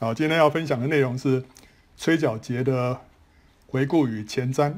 [0.00, 1.42] 好，今天要分享的内容是
[1.96, 3.00] 吹角节的
[3.66, 4.74] 回顾与前瞻。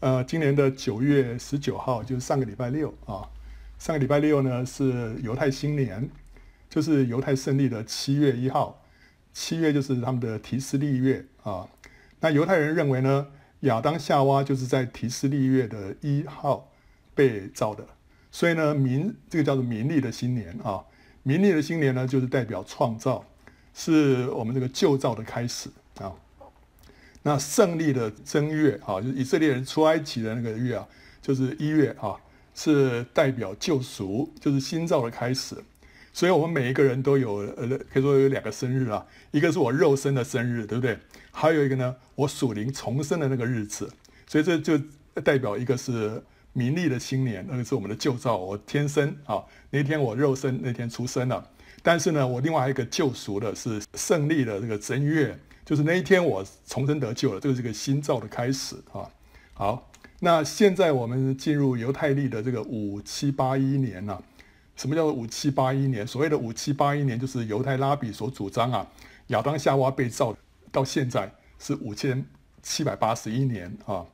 [0.00, 3.30] 呃，今年的九月十九号就是上个礼拜六啊，
[3.78, 6.10] 上个礼拜六呢是犹太新年，
[6.68, 8.82] 就是犹太胜利的七月一号，
[9.32, 11.68] 七月就是他们的提斯利月啊。
[12.18, 13.28] 那犹太人认为呢，
[13.60, 16.72] 亚当夏娃就是在提斯利月的一号
[17.14, 17.86] 被造的，
[18.32, 20.86] 所以呢，民这个叫做民历的新年啊。
[21.22, 23.24] 明历的新年呢，就是代表创造，
[23.74, 26.12] 是我们这个旧造的开始啊。
[27.22, 30.88] 那胜利的正月啊，就是以色列人出埃及的那个月啊，
[31.20, 32.16] 就是一月啊，
[32.54, 35.54] 是代表救赎，就是新造的开始。
[36.12, 40.98] 所以我们每一个人都有呃，可以说有两个生日啊，一个是我肉身的生日，对不对？
[41.30, 43.90] 还有一个呢，我属灵重生的那个日子。
[44.26, 44.78] 所以这就
[45.22, 46.22] 代表一个是。
[46.52, 48.36] 名利的新年，那个是我们的旧造。
[48.36, 51.48] 我天生啊，那天我肉身那天出生了。
[51.82, 57.40] 但是呢，我另外还有一个救赎的，是胜利的这个正月，就是那一天我重生得救了。
[57.40, 59.08] 这个是个新造的开始啊。
[59.54, 64.22] 好，那现在我们进入犹太历的这个五七八一年了。
[64.76, 66.06] 什么叫做五七八一年？
[66.06, 68.86] 所谓的五七八一年，就是犹太拉比所主张啊，
[69.28, 70.34] 亚当夏娃被造
[70.72, 72.24] 到现在是五千
[72.62, 74.04] 七百八十一年啊。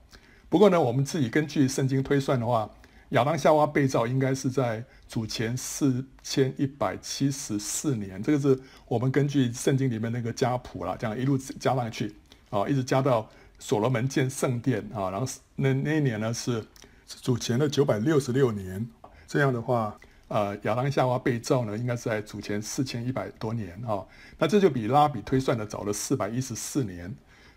[0.56, 2.66] 不过呢，我们自己根据圣经推算的话，
[3.10, 12.16] 亚当夏娃被造应该是在主前四千一百七十四年，这个是我们根据圣经里面那个家谱啦，这样一路加上去
[12.48, 16.64] 啊，一直加到所罗门建圣殿啊，然后那那一年呢是
[17.06, 18.88] 主前的九百六十六年，
[19.28, 19.94] 这样的话，
[20.28, 24.02] 呃，亚当夏娃被造呢应该是在主前四千一百多年啊，
[24.38, 27.14] 那这就比拉比推算的早了四百一十四年，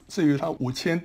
[0.10, 1.02] 至于他五千。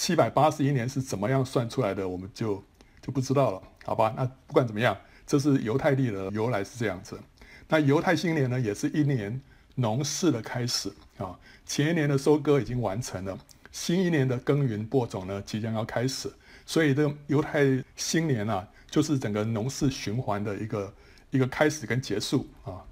[0.00, 2.62] 七百八十一年是怎么样算出来的，我们就
[3.02, 4.14] 就不知道了，好吧？
[4.16, 4.96] 那不管怎么样，
[5.26, 7.18] 这是犹太历的由来是这样子。
[7.66, 9.40] 那犹太新年呢，也是一年
[9.74, 11.36] 农事的开始啊。
[11.66, 13.36] 前一年的收割已经完成了，
[13.72, 16.32] 新一年的耕耘播种呢即将要开始，
[16.64, 17.64] 所以这犹太
[17.96, 20.94] 新年啊，就是整个农事循环的一个
[21.32, 22.86] 一个开始跟结束啊。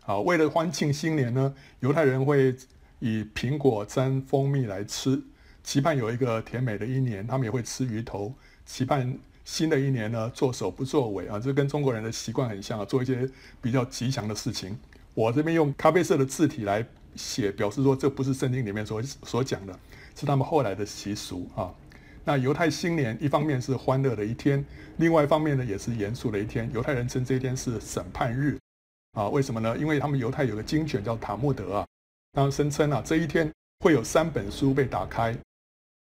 [0.00, 2.54] 好，为了欢庆新年呢，犹太人会
[3.00, 5.20] 以苹果沾蜂蜜来吃。
[5.62, 8.34] 期盼有一个甜美的一年，他们也会吃鱼头。
[8.64, 13.28] 期盼新的一年呢，作首不作尾啊，这跟中国人的习惯很像啊，做一些
[13.60, 14.78] 比较吉祥的事情。
[15.14, 16.86] 我这边用咖啡色的字体来
[17.16, 19.78] 写，表示说这不是圣经里面所所讲的，
[20.14, 21.72] 是他们后来的习俗啊。
[22.24, 24.64] 那犹太新年一方面是欢乐的一天，
[24.98, 26.70] 另外一方面呢也是严肃的一天。
[26.72, 28.56] 犹太人称这一天是审判日
[29.12, 29.76] 啊，为什么呢？
[29.76, 31.86] 因为他们犹太有个经卷叫塔木德啊，
[32.32, 33.50] 他声称啊这一天
[33.80, 35.36] 会有三本书被打开。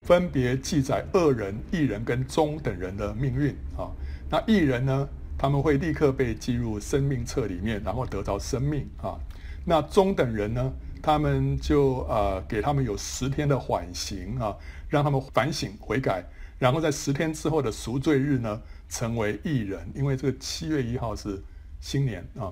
[0.07, 3.91] 分别记载恶人、义人跟中等人的命运啊。
[4.29, 9.19] 那义人呢，他们会立刻被记入生命册里面，然后得到生命啊。
[9.66, 14.56] 那中等人呢，他们就呃给他们有十天的缓刑啊，
[14.88, 16.23] 让他们反省悔改，
[16.57, 19.91] 然后在十天之后的赎罪日呢，成为义人。
[19.94, 21.44] 因为这个七月一号是
[21.81, 22.47] 新年啊，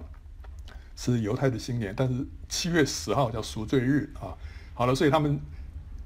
[0.98, 4.36] 是犹太的新年，但是七月十号叫赎罪日啊。
[4.74, 5.40] 好了，所以他们。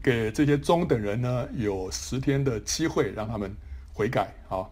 [0.02, 3.54] 给这些中等人呢，有十天的机会让他们
[3.94, 4.66] 悔改啊！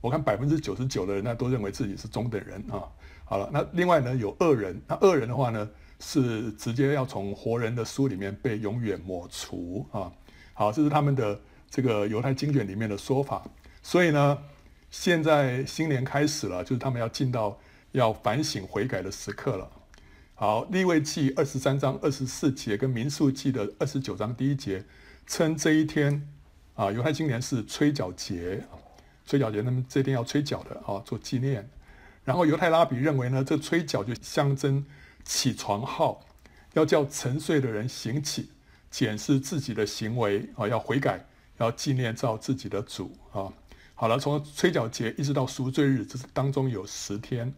[0.00, 2.82] 我看百分之九十九的人呢都认为自己是中等人啊。
[3.24, 5.68] 好了，那另外呢有恶人，那恶人的话呢
[6.00, 10.10] 是直接要从活人的书里面被永远抹除啊。
[10.54, 11.38] 好，这是他们的
[11.70, 13.44] 这个犹太经卷里面的说法。
[13.82, 14.38] 所以呢，
[14.90, 17.58] 现在新年开始了，就是他们要进到
[17.92, 19.70] 要反省悔改的时刻了。
[20.42, 24.84] 好，利未记二十三章二十四节跟民数记的二十九章第一节，
[25.24, 26.28] 称这一天
[26.74, 28.64] 啊，犹太新年是吹角节，
[29.24, 31.70] 吹角节，那么这一天要吹角的啊，做纪念。
[32.24, 34.84] 然后犹太拉比认为呢，这吹角就象征
[35.24, 36.26] 起床号，
[36.72, 38.50] 要叫沉睡的人醒起，
[38.90, 41.24] 检视自己的行为啊，要悔改，
[41.58, 43.46] 要纪念造自己的主啊。
[43.94, 47.54] 好了，从吹角节一直到赎罪日，这是当中有十天。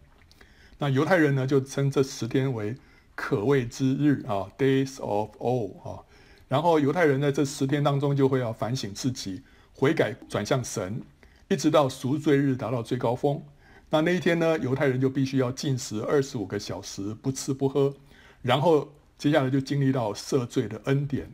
[0.85, 2.77] 那犹太人呢，就称这十天为
[3.15, 6.05] 可畏之日啊，Days of Awe 啊。
[6.47, 9.41] 然后犹太人在这十天当中，就会要反省自己，
[9.73, 11.01] 悔改转向神，
[11.49, 13.43] 一直到赎罪日达到最高峰。
[13.89, 17.95] 那那一天呢，犹太人就必须要禁食二十五个小时，不吃不喝。
[18.43, 21.33] 然后接下来就经历到赦罪的恩典。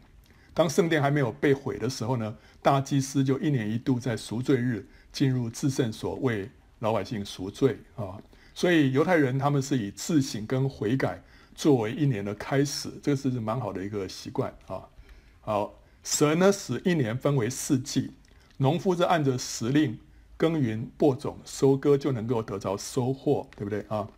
[0.55, 6.49] 当圣殿还没有被毁的时候呢，大祭司就一年一度在赎罪日进入至圣所为
[6.79, 8.17] 老百姓赎罪啊。
[8.55, 11.23] 所以犹太人他们是以自省跟悔改
[11.55, 14.89] 作为一年的开始，这个是蛮好的一个习惯啊。
[15.41, 18.13] 好，神呢使一年分为四季，
[18.59, 19.99] 农夫是按着时令
[20.37, 24.09] 耕耘、播种、收割，就能够得着收获，对不对啊？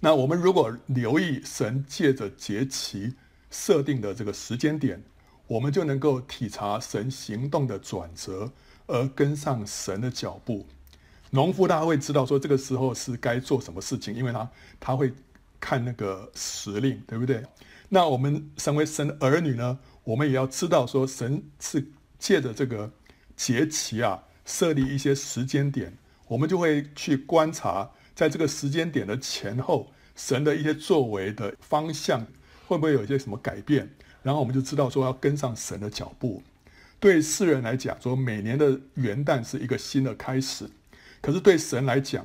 [0.00, 3.14] 那我们如果留意神借着节期
[3.50, 5.02] 设定的这个时间点，
[5.46, 8.52] 我们就能够体察神行动的转折，
[8.86, 10.66] 而跟上神的脚步。
[11.34, 14.48] 农夫他会知道说这个时候是该做什么事情，因为他
[14.78, 15.12] 他会
[15.58, 17.42] 看那个时令，对不对？
[17.88, 21.84] 那我们身为神的儿女呢，我们也要知道说神是
[22.20, 22.88] 借着这个
[23.34, 25.92] 节期啊，设立一些时间点，
[26.28, 32.24] 我们就会去观察，在这个时间点的前后，神的一些作为的方向
[32.68, 33.90] 会不会有一些什么改变，
[34.22, 36.40] 然后我们就知道说要跟上神的脚步。
[37.00, 40.70] 对世人来讲，说每年的元旦是一个新的开始。
[41.24, 42.22] 可是对神来讲，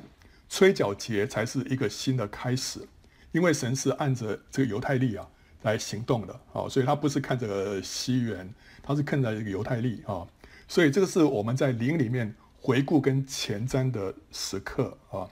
[0.50, 2.86] 吹角节才是一个新的开始，
[3.32, 5.26] 因为神是按着这个犹太历啊
[5.62, 8.52] 来行动的啊，所以他不是看这个西元，
[8.82, 10.28] 他是看着这个犹太历啊，
[10.68, 15.26] 所以这个是我们在灵里面回顾跟前瞻的时刻啊。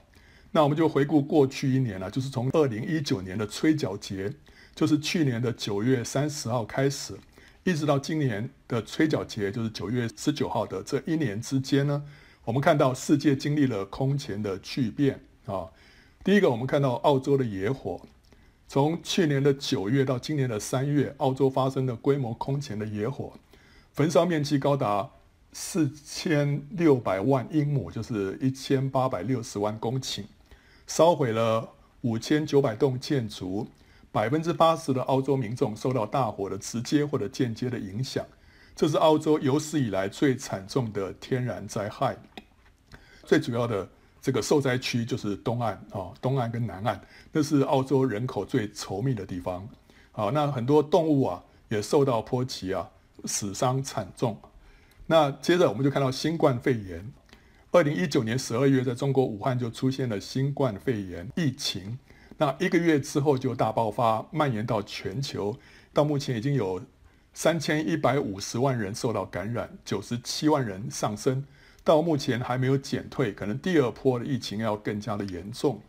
[0.49, 4.33] 那我们就回顾过去一年了，就是从二零一九年的吹角节，
[4.73, 7.13] 就是去年的九月三十号开始，
[7.63, 12.03] 一直到今年的吹角节，就是九月十九号的这一年之间呢。
[12.49, 15.69] 我们看到世界经历了空前的巨变啊！
[16.23, 18.01] 第一个，我们看到澳洲的野火，
[18.67, 23.33] 从去年的九月到今年的三月，澳洲发生的规模空前的野火，
[23.93, 25.07] 焚烧面积高达
[25.53, 30.23] 四千六百万英亩，就是一千八百六十万公顷，
[30.87, 31.69] 烧毁了
[32.01, 33.67] 五千九百栋建筑，
[34.11, 38.25] 百分之八十的澳洲民众受到大火的直接或者间接的影响。
[38.75, 42.17] 这是澳洲有史以来最惨重的天然灾害。
[43.29, 43.87] 最主要的
[44.19, 46.99] 这个受灾区就是东岸啊，东岸跟南岸，
[47.31, 49.69] 那是澳洲人口最稠密的地方。
[50.11, 52.89] 好，那很多动物啊也受到波及啊，
[53.25, 54.35] 死伤惨重。
[55.05, 57.07] 那接着我们就看到新冠肺炎。
[57.71, 61.99] 二零一九年十二月，在中国武汉就出现了新冠肺炎疫情。
[62.39, 65.55] 那一个月之后就大爆发，蔓延到全球。
[65.93, 66.81] 到目前已经有。
[67.31, 71.45] 三千一百五十万人受到感染，九十七万人丧生，
[71.89, 75.81] 到目前还没有减退，可能第二波的疫情要更加的严重。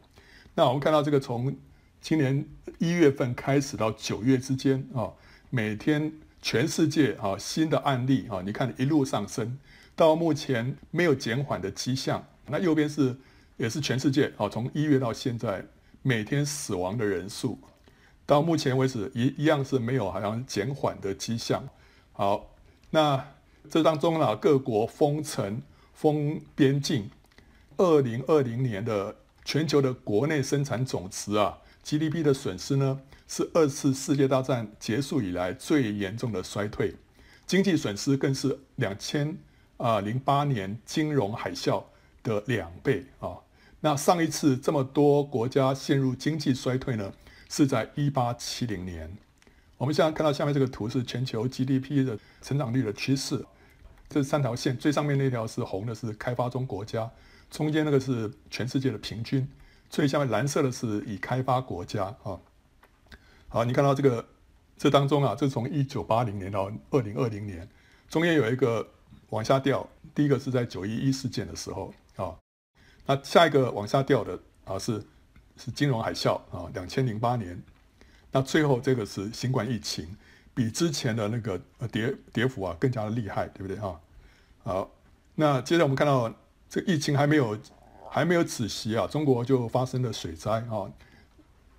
[0.54, 1.54] 那我们看到这个从
[2.00, 2.42] 今年
[2.78, 5.12] 一月份开始到九月之间啊，
[5.50, 6.10] 每天
[6.40, 9.58] 全世界啊新的案例啊，你看一路上升，
[9.94, 12.24] 到目前没有减缓的迹象。
[12.46, 13.14] 那右边是
[13.58, 15.62] 也是全世界啊，从一月到现在
[16.00, 17.58] 每天死亡的人数。
[18.24, 21.62] 到目前为止，一一样是没有好像减缓的迹象。
[22.12, 22.48] 好，
[22.88, 23.22] 那
[23.68, 25.60] 这当中呢，各国封城、
[26.00, 27.10] 封边境。
[27.76, 29.14] 二零二零年的
[29.44, 36.94] 全球的国内生产总值啊，GDP 的损失呢，是二次世界大战结束以来最严重的衰退，
[37.46, 39.36] 经济损失更是两千
[39.76, 41.84] 啊零八年金融海啸
[42.22, 43.36] 的两倍啊。
[43.80, 47.12] 那上一次这么多国家陷入经济衰退呢？
[47.50, 49.14] 是在一八七零年，
[49.76, 53.44] 我们现在看到下面这个图是全球 GDP 的成长率的趋势，
[54.10, 57.10] 这三条线，最上面那条是红的，是开发中国家，
[57.50, 59.48] 中间那个是全世界的平均，
[59.88, 62.38] 最下面蓝色的是已开发国家啊。
[63.48, 64.28] 好，你看到这个
[64.76, 67.66] 这当中啊，这从一九八零年到二零二零年，
[68.10, 68.86] 中间有一个
[69.30, 72.36] 往下掉，第一个是在九一一事件的时候啊，
[73.06, 75.02] 那下一个往下掉的啊是。
[75.56, 77.62] 是金融海啸啊，两千零八年，
[78.32, 80.16] 那最后这个是新冠疫情，
[80.54, 84.00] 比之前的那个呃跌跌幅啊更加的厉害，对不对啊？
[84.62, 84.90] 好，
[85.34, 86.32] 那接着我们看到
[86.68, 87.58] 这个疫情还没有
[88.08, 90.90] 还没有止息啊，中国就发生了水灾啊。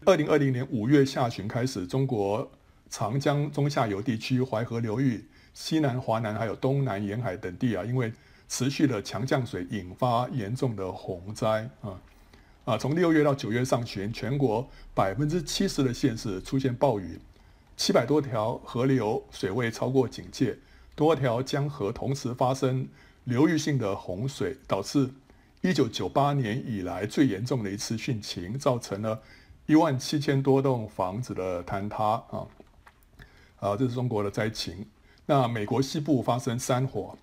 [0.06, 2.50] 二零二零年五月下旬开始，中国
[2.90, 5.24] 长江中下游地区、淮河流域、
[5.54, 8.12] 西南、华南还有东南沿海等地啊，因为
[8.50, 12.02] 持续的强降水引发严重的洪灾啊。
[12.66, 17.20] 啊，从六月到九月上旬，全国百分之七十的县市出现暴雨，
[17.82, 20.56] 七百多条河流水位超过警戒，
[20.94, 22.88] 多条江河同时发生
[23.24, 25.10] 流域性的洪水，导致
[25.62, 29.20] 一九九八年以来最严重的一次汛情，造成了
[29.66, 32.46] 一万七千多栋房子的坍塌啊！
[33.60, 34.86] 啊，这是中国的灾情。
[35.26, 37.18] 那美国西部发生山火。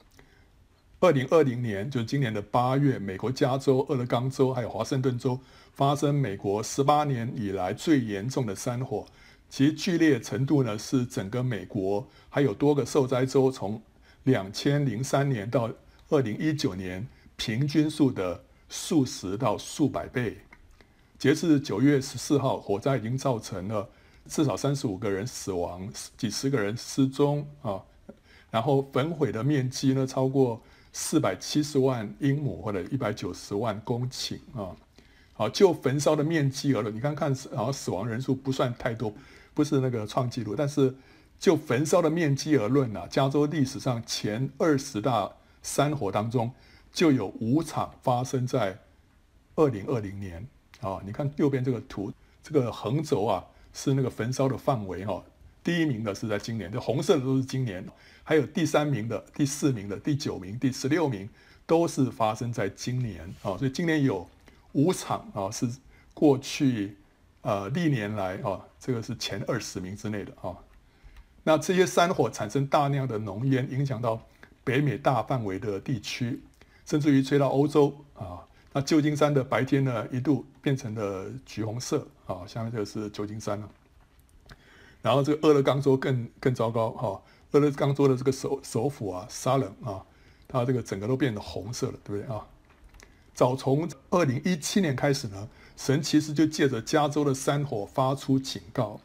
[0.98, 5.38] 二零二零年，就是今年的八月，美国加州、俄勒冈州还有华盛顿州
[5.72, 9.06] 发生美国十八年以来最严重的山火，
[9.48, 13.80] 其剧烈程度呢是整个美国还有多个受灾州从
[14.24, 15.70] 两千零三年到
[16.08, 20.38] 二零一九年平均数的数十到数百倍。
[21.18, 23.88] 截至九月十四号，火灾已经造成了
[24.26, 27.82] 至少三十五个人死亡，几十个人失踪啊，
[28.50, 30.62] 然后焚毁的面积呢超过。
[30.90, 34.74] 四百七十万英亩或者一百九十万公顷啊，
[35.34, 39.12] 好，就焚烧的面积而论，你看看，然后死亡人数不算太多，
[39.58, 40.94] 不是那个创纪录，但是
[41.36, 45.28] 就焚烧的面积而论啊，加州历史上前二十大
[45.64, 46.52] 山火当中，
[46.92, 48.78] 就有五场发生在
[49.56, 50.46] 二零二零年
[50.80, 51.02] 啊。
[51.04, 55.24] 你看右边这个图，这个横轴啊是那个焚烧的范围哈，
[55.64, 57.84] 第一名的是在今年，这红色的都是今年，
[58.22, 61.28] 还有第三名的、第四名的、第九名、第十六名
[61.66, 64.24] 都是发生在今年啊，所以今年有。
[64.72, 65.66] 五场啊，是
[66.12, 66.97] 过去
[67.42, 70.56] 呃历年来啊，这个是前二十名之内的啊。
[71.44, 74.22] 那这些山火产生大量的浓烟，影响到
[74.64, 76.42] 北美大范围的地区，
[76.84, 78.44] 甚至于吹到欧洲啊。
[78.72, 83.68] 那旧金山的白天呢，一度变成了橘红色啊，下面这个是旧金山了。
[85.00, 90.04] 然后这个俄勒冈州更更糟糕哈，俄勒冈州的这个首首府啊，沙冷啊，
[90.46, 92.44] 它这个整个都变得红色了，对不对啊？
[93.32, 99.00] 早从二零一七年开始呢，神其实就借着加州的山火发出警告。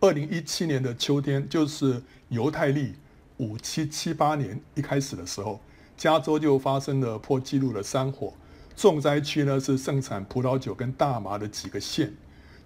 [0.00, 2.94] 二零一七年的秋天，就是犹太历
[3.36, 5.60] 五七七八年一开始的时候，
[5.98, 8.32] 加州就发生了破纪录的山火。
[8.74, 12.10] 重灾区呢是盛产葡萄酒跟大麻的几个县。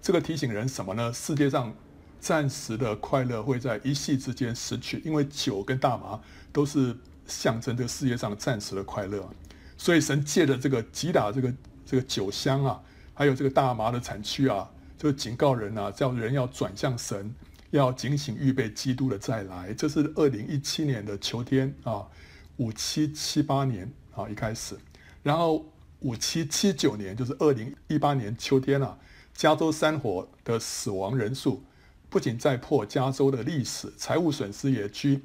[0.01, 1.11] 这个提醒人什么呢？
[1.11, 1.75] 世界上
[2.17, 6.17] 暂时的快乐会在一夕之间失去，因为酒跟大麻
[6.53, 6.95] 都是
[7.27, 9.29] 象征这个世界上暂时的快乐。
[9.77, 11.53] 所以神借着这个击打这个
[11.85, 12.81] 这个酒香啊，
[13.19, 17.35] 还有这个大麻的产区啊，就警告人啊，叫人要转向神，
[17.71, 19.73] 要警醒预备基督的再来。
[19.73, 22.07] 这是二零一七年的秋天啊，
[22.55, 24.73] 五七七八年啊一开始，
[25.21, 25.65] 然后
[25.99, 28.97] 五七七九年就是二零一八年秋天啊，
[29.33, 31.61] 加州山火的死亡人数
[32.09, 35.21] 不仅再破加州的历史，财务损失也居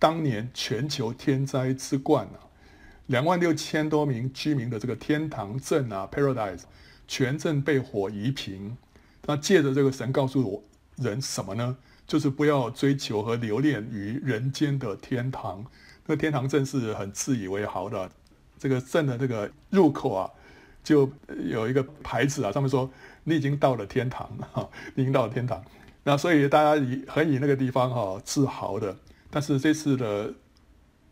[0.00, 2.50] 当年全球天灾之冠啊。
[3.06, 6.62] 两万六千多名居民的这个天堂镇啊，Paradise，
[7.10, 8.76] 全镇被火夷平。
[9.26, 10.62] 那借着这个神告诉我
[10.94, 11.76] 人什么呢？
[12.06, 15.66] 就是不要追求和留恋于人间的天堂。
[16.06, 18.08] 那天堂镇是很自以为豪的，
[18.60, 20.30] 这个镇的这个入口啊，
[20.84, 21.10] 就
[21.44, 22.88] 有一个牌子啊，上面说
[23.24, 25.60] 你已经到了天堂哈， 你已经到了天堂。
[26.04, 28.96] 那所以大家以很以那个地方哈自豪的。
[29.30, 30.32] 但是这次的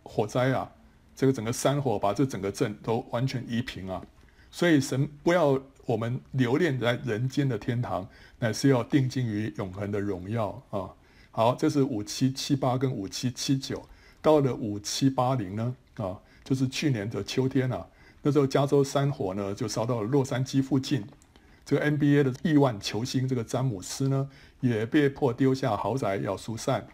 [0.05, 0.71] 火灾啊。
[1.17, 4.01] 这个整个山火把这整个镇都完全夷平啊！
[4.53, 8.07] 所以神不要我们留恋在人间的天堂，
[8.41, 10.91] 乃是要定睛于永恒的荣耀啊！
[11.31, 13.83] 好，这是五七七八跟五七七九，
[14.21, 17.87] 到了五七八零呢啊，就是去年的秋天啊，
[18.21, 21.07] 那时候加州山火呢就烧到了洛杉矶附近，
[21.65, 24.29] 这个 NBA 的亿万球星这个詹姆斯呢
[24.61, 26.87] 也被迫丢下豪宅要疏散。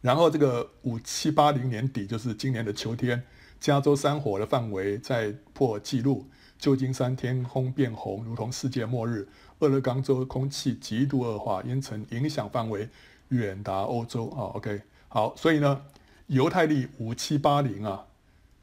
[0.00, 3.22] 然后这个五七八零年底，就是今年的秋天，
[3.60, 6.26] 加州山火的范围再破纪录，
[6.62, 9.26] 旧金山天空变红，如同世界末日。
[9.58, 12.88] 俄勒冈州空气极度恶化，烟尘影响范围
[13.30, 14.28] 远达欧洲。
[14.28, 15.82] 啊，OK，好，所以呢，
[16.28, 18.04] 犹太历五七八零啊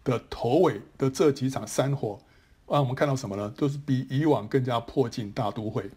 [0.05, 2.17] 的头尾的这几场山火，
[2.69, 3.49] 让我们看到什么呢？
[3.57, 5.91] 都是比以往更加迫近大都会。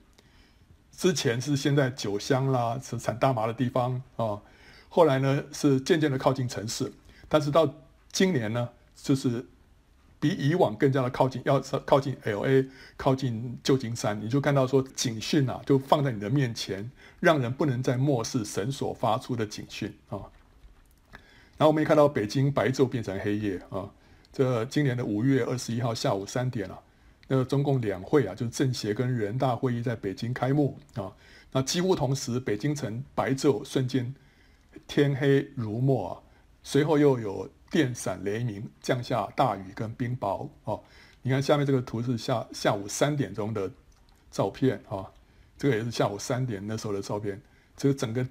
[0.90, 4.42] 之前是现在酒香啦，是产大麻的地方啊。
[4.88, 6.92] 后来呢，是渐渐的靠近城市，
[7.28, 7.72] 但是到
[8.10, 9.46] 今年呢，就是
[10.22, 16.88] 比以往更加的靠近，要靠近 LA，靠近旧金山，你就看到说警讯啊，就放在你的面前，
[17.18, 20.30] 让人不能再漠视神所发出的警讯啊。
[21.58, 23.90] 然后我们也看到北京白昼变成黑夜啊，
[24.32, 26.80] 这今年的五月二十一号下午三点了，
[27.26, 31.12] 那个中共两会啊，就是政协跟人大会议在北京开幕啊，
[31.50, 34.14] 那几乎同时，北京城白昼瞬间。
[34.88, 36.22] 天黑如墨，
[36.62, 40.80] 随后又有电闪雷鸣，降下大雨跟冰雹哦。
[41.22, 43.70] 你看下面这个图是下下午三点钟的
[44.30, 45.10] 照片啊、
[45.56, 47.40] 这个也是下午三点那时候的照片。
[47.74, 48.24] 这个整个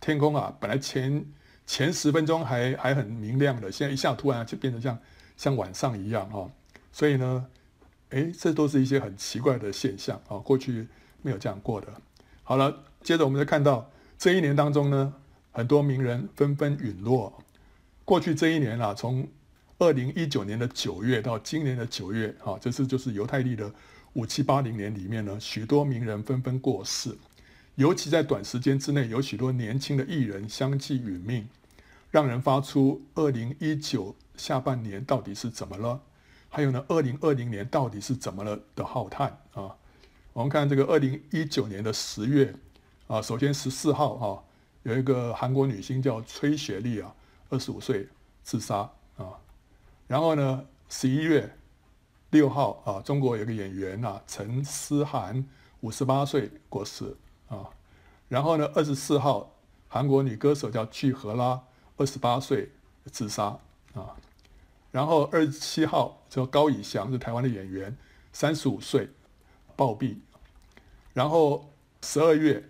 [0.00, 1.26] 天空啊，本来前
[1.66, 4.96] 前十分钟还还很明亮的，现在一下突然就变成像
[5.36, 6.48] 像晚上一样啊、
[6.92, 7.46] 所以呢，
[8.10, 10.86] 哎，这都是一些很奇怪的现象啊、过去
[11.20, 11.88] 没有这样过的。
[12.44, 15.14] 好了，接着我们再看到这一年当中呢。
[15.50, 17.42] 很多名人纷纷陨落。
[18.08, 19.28] 过去这一年啊，从
[19.78, 23.70] 二零一九年的九月到今年的九月，啊，这次就是犹太历的
[24.14, 27.14] 五七八零年里面呢，许多名人纷纷过世。
[27.74, 31.46] 尤其在短时间之内，有许多年轻的艺人相继殒命，
[32.10, 36.00] 让人发出二零一九下半年到底是怎么了？
[36.48, 39.76] 还有呢，二零二零年到底是怎么了的浩叹啊？
[40.32, 42.54] 我们看这个二零一九年的十月
[43.06, 44.42] 啊，首先十四号啊。
[44.84, 47.14] 有一个韩国女星叫崔雪莉啊，
[47.50, 48.08] 二十五岁
[48.42, 49.38] 自杀啊。
[50.06, 51.56] 然后呢，十一月
[52.30, 55.46] 六号啊，中国有个演员啊，陈思涵，
[55.80, 57.16] 五十八岁过世
[57.48, 57.70] 啊。
[58.28, 59.54] 然后呢，二十四号，
[59.88, 61.62] 韩国女歌手叫具荷拉，
[61.96, 62.70] 二十八岁
[63.06, 63.58] 自杀
[63.94, 64.16] 啊。
[64.90, 67.96] 然后二十七号叫高以翔，是台湾的演员，
[68.32, 69.10] 三十五岁
[69.76, 70.16] 暴毙。
[71.12, 72.68] 然后十二月，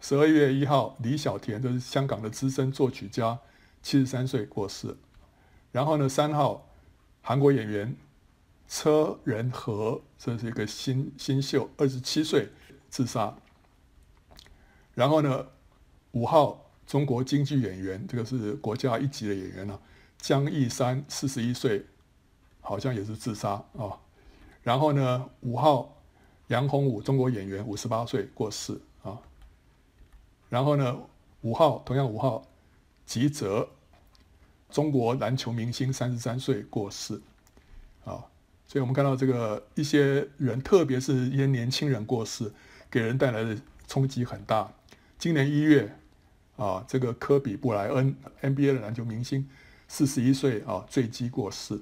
[0.00, 3.38] 十二月一号，李小田，就是香港的资深作曲家，
[3.82, 4.96] 七十三岁过世。
[5.70, 6.68] 然后呢，三号，
[7.20, 7.96] 韩国演员
[8.68, 12.50] 车仁和，这是一个新新秀，二十七岁
[12.88, 13.36] 自杀。
[14.94, 15.46] 然后呢，
[16.12, 19.80] 五号中国京剧演员，这个是国家一级的演员了，
[20.18, 21.86] 江一山，四十一岁，
[22.60, 23.98] 好像也是自杀啊、
[24.62, 25.96] 然后呢，五号
[26.48, 29.18] 杨洪武，中国演员，五十八岁过世啊、
[30.50, 31.00] 然后呢，
[31.40, 32.44] 五号同样五号，
[33.12, 33.68] 吉泽，
[34.70, 37.20] 中国篮球明星，三十三岁过世
[38.06, 38.24] 啊、
[38.66, 42.50] 所以我们看到这个一些人，特别是一些年轻人过世，
[42.90, 43.54] 给人带来的
[43.86, 44.72] 冲击很大。
[45.18, 45.94] 今年一月，
[46.56, 49.46] 啊，这个科比布莱恩 NBA 的篮球明星，
[49.88, 51.78] 四十一岁啊，坠机过世。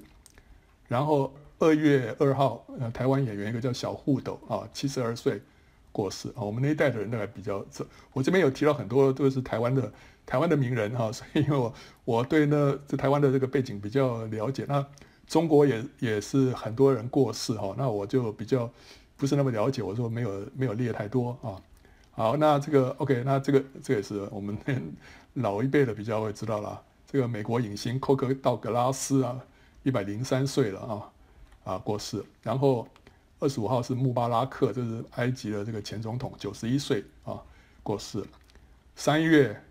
[0.89, 5.41] 然后二月二号，呃，台湾演员一个叫小沪斗啊，七十二岁
[5.93, 6.43] 过世啊。
[6.43, 7.65] 我们那一代的人大概比较，
[8.11, 9.89] 我这边有提到很多都是台湾的
[10.25, 11.73] 台湾的名人 哈，所以因为我
[12.05, 14.65] 我对那这台湾的这个背景比较了解。
[14.67, 14.85] 那
[15.27, 18.69] 中国也也是很多人过世哈，那我就比较
[19.17, 21.55] 不是那么了解，我说没有没有列太多啊。
[22.11, 24.57] 好，那这个 OK，那这个这也是我们
[25.35, 26.81] 老一辈的比较会知道了。
[27.07, 29.39] 这个美国影星寇克道格拉斯啊，
[29.83, 32.23] 一百零三岁了啊，啊过世。
[32.41, 32.87] 然后
[33.39, 37.41] 二十五号是穆巴拉克，这是埃及的这个前总统，九十一岁啊
[37.83, 38.23] 过世。
[38.95, 39.61] 三月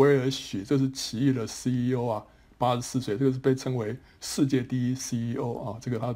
[0.00, 2.24] 威尔许，这是奇异的 CEO 啊，
[2.56, 6.14] 八十四岁，这个是被称为世界第一 CEO 啊，这个他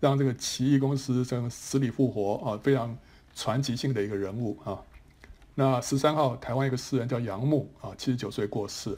[0.00, 2.96] 让这个奇异公司这样死里复活啊，非常
[3.34, 4.80] 传奇性的一个人物啊。
[5.54, 8.96] 那十三号，台湾一个诗人叫杨牧啊，七十九岁过世。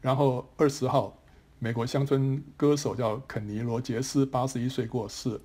[0.00, 1.14] 然后二十号，
[1.58, 5.38] 美国乡村歌手叫肯尼罗杰斯，八十一岁过世。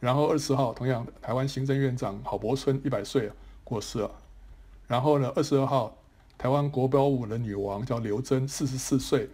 [0.00, 3.30] 然后二十号，同样台湾行政院长郝柏村一百岁
[3.62, 4.10] 过世了。
[4.88, 5.96] 然后呢，二十二号，
[6.38, 9.28] 台湾国标舞的女王叫刘真，四十四岁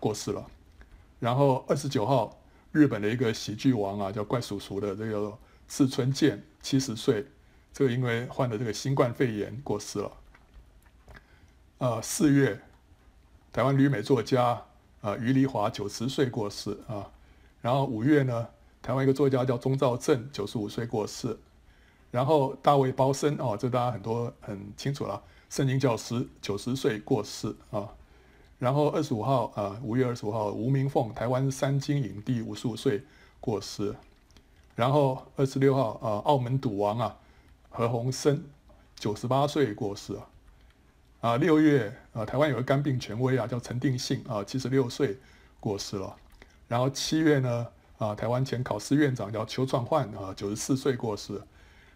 [0.00, 0.46] 过世了。
[1.20, 2.40] 然后二十九号，
[2.72, 7.26] 日本的一个喜剧王啊，叫怪叔叔的这个志村健，七十岁。
[7.72, 10.12] 这个因为患了这个新冠肺炎过世了。
[11.78, 12.60] 呃，四月，
[13.52, 14.64] 台湾旅美作家啊、
[15.02, 17.08] 呃、余黎华九十岁过世啊。
[17.60, 18.48] 然后五月呢，
[18.80, 21.38] 台湾一个作家叫钟兆政九十五岁过世。
[22.10, 27.88] 然后大卫包森哦，这大家很多很清楚了，圣经教师九十岁过世啊。
[28.58, 33.04] 然后二十五号啊，五月二十五号，吴明凤台湾三金影帝五十五岁
[33.40, 33.94] 过世。
[34.74, 37.16] 然后二十六号啊，澳门赌王啊。
[37.70, 38.40] 何鸿燊，
[38.96, 40.26] 九十八岁过世啊！
[41.20, 45.16] 啊，六月啊，台湾有个肝病权威啊，叫陈定信啊，七十六岁
[45.60, 46.16] 过世了。
[46.66, 47.66] 然后七月呢，
[47.98, 51.40] 啊，台湾前考试院长叫邱创焕啊，九十四岁过世。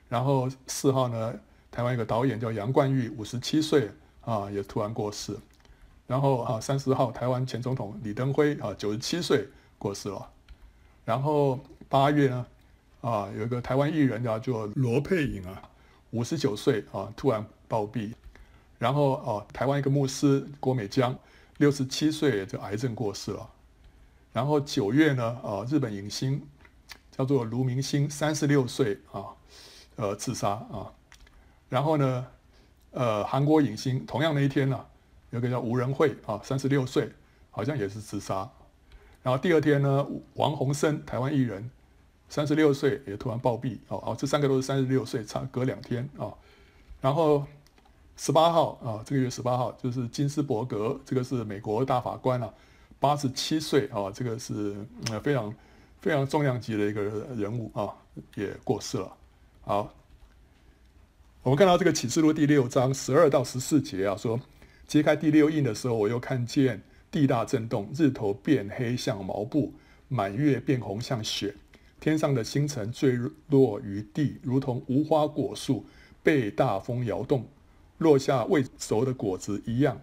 [0.08, 1.34] 然后四号呢，
[1.72, 5.34] 台湾一个导演叫杨冠玉，五十七岁啊，也突然过世。
[6.06, 10.30] 然后啊，三十号，台湾前总统李登辉啊，九十七岁过世了。
[11.06, 11.58] 然后
[11.88, 12.46] 八月呢？
[13.00, 15.62] 啊，有一个台湾艺人叫做罗佩颖啊，
[16.10, 18.12] 五十九岁啊，突然暴毙。
[18.78, 21.18] 然后啊，台湾一个牧师郭美江，
[21.56, 23.48] 六十七岁就癌症过世了。
[24.32, 26.46] 然后九月呢，啊，日本影星
[27.10, 29.24] 叫做卢明星，三十六岁啊，
[29.96, 30.92] 呃，自杀啊。
[31.72, 32.26] 然后呢，
[32.90, 34.78] 呃，韩国影星同样的一天呢，
[35.30, 37.10] 有个叫吴仁惠啊，三十六岁，
[37.50, 38.46] 好像也是自杀。
[39.22, 41.70] 然后第二天呢，王洪生，台湾艺人。
[42.28, 46.32] 三十六岁也突然暴毙哦哦，这三个都是三十六岁，差隔两天啊、
[47.00, 47.46] 然后
[48.16, 52.52] 十八号啊，这个月十八号就是金斯伯格，这个是美国大法官啊，
[52.98, 54.74] 八十七岁啊，这个是
[55.10, 55.54] 呃非常
[56.00, 57.94] 非常重量级的一个人物啊，
[58.34, 59.12] 也过世了。
[59.60, 59.92] 好，
[61.44, 64.40] 我们看到这个启示录第六章十二到十四节啊，说
[64.86, 69.74] 揭开第六印的时候，我又看见地大震动，日头变黑像毛布，
[70.06, 71.56] 满月变红像雪。
[71.98, 75.84] 天上的星辰坠落于地，如同无花果树
[76.22, 77.48] 被大风摇动，
[77.98, 80.00] 落下未熟的果子一样。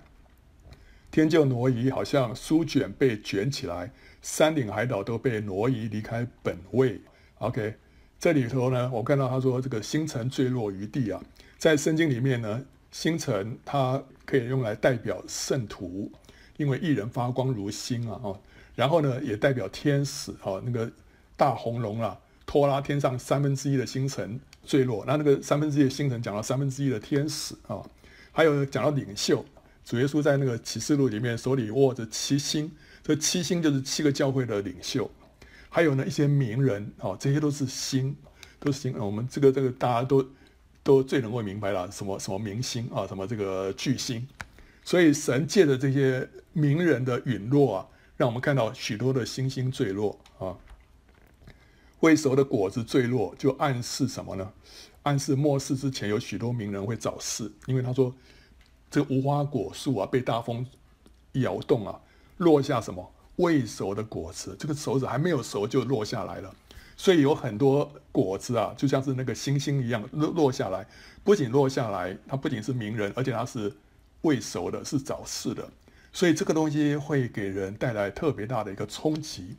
[1.10, 6.99] 天就挪移，好像书卷被卷起来，山顶海岛都被挪移离开本位。
[7.38, 7.75] OK，
[8.19, 11.21] 这里头呢，我看到他说这个星辰坠落于地啊，
[11.58, 16.12] 在圣经里面呢，星辰它可以用来代表圣徒，
[16.58, 18.39] 因为一人发光如星啊，哦，
[18.75, 20.91] 然后呢，也代表天使啊，那个。
[21.39, 27.82] 大红龙啊，拖拉天上三分之一的星辰坠落，那那个三分之一的星辰讲到三分之一的天使啊，
[28.34, 29.45] 还有讲到领袖，
[29.86, 32.69] 主耶稣在那个启示录里面手里握着七星，
[33.01, 35.10] 这七星就是七个教会的领袖，
[35.69, 38.15] 还有呢一些名人啊，这些都是星，
[38.60, 38.97] 都是星。
[38.99, 40.25] 我们这个这个大家都
[40.84, 44.27] 都最能够明白了，什么什么明星啊，什么这个巨星，
[44.84, 50.58] 所以神借着这些名人的陨落啊，让我们看到许多的星星坠落啊。
[51.99, 54.53] 未熟的果子坠落，就暗示什么呢？
[55.03, 58.13] 暗示末世之前有许多名人会早逝，因为他说，
[58.89, 60.65] 这个无花果树啊被大风
[61.34, 62.01] 摇动啊，
[62.38, 66.54] 落下什么未熟的果子，这个熟子还没有熟就落下来了，
[66.97, 70.86] 所以有很多果子啊，就像是那个星星一样落落下来，
[71.23, 73.73] 不仅落下来，它不仅是名人，而且它是
[74.23, 75.69] 未熟的，是早逝的，
[76.12, 79.56] 所以这个东西会给人带来特别大的一个冲击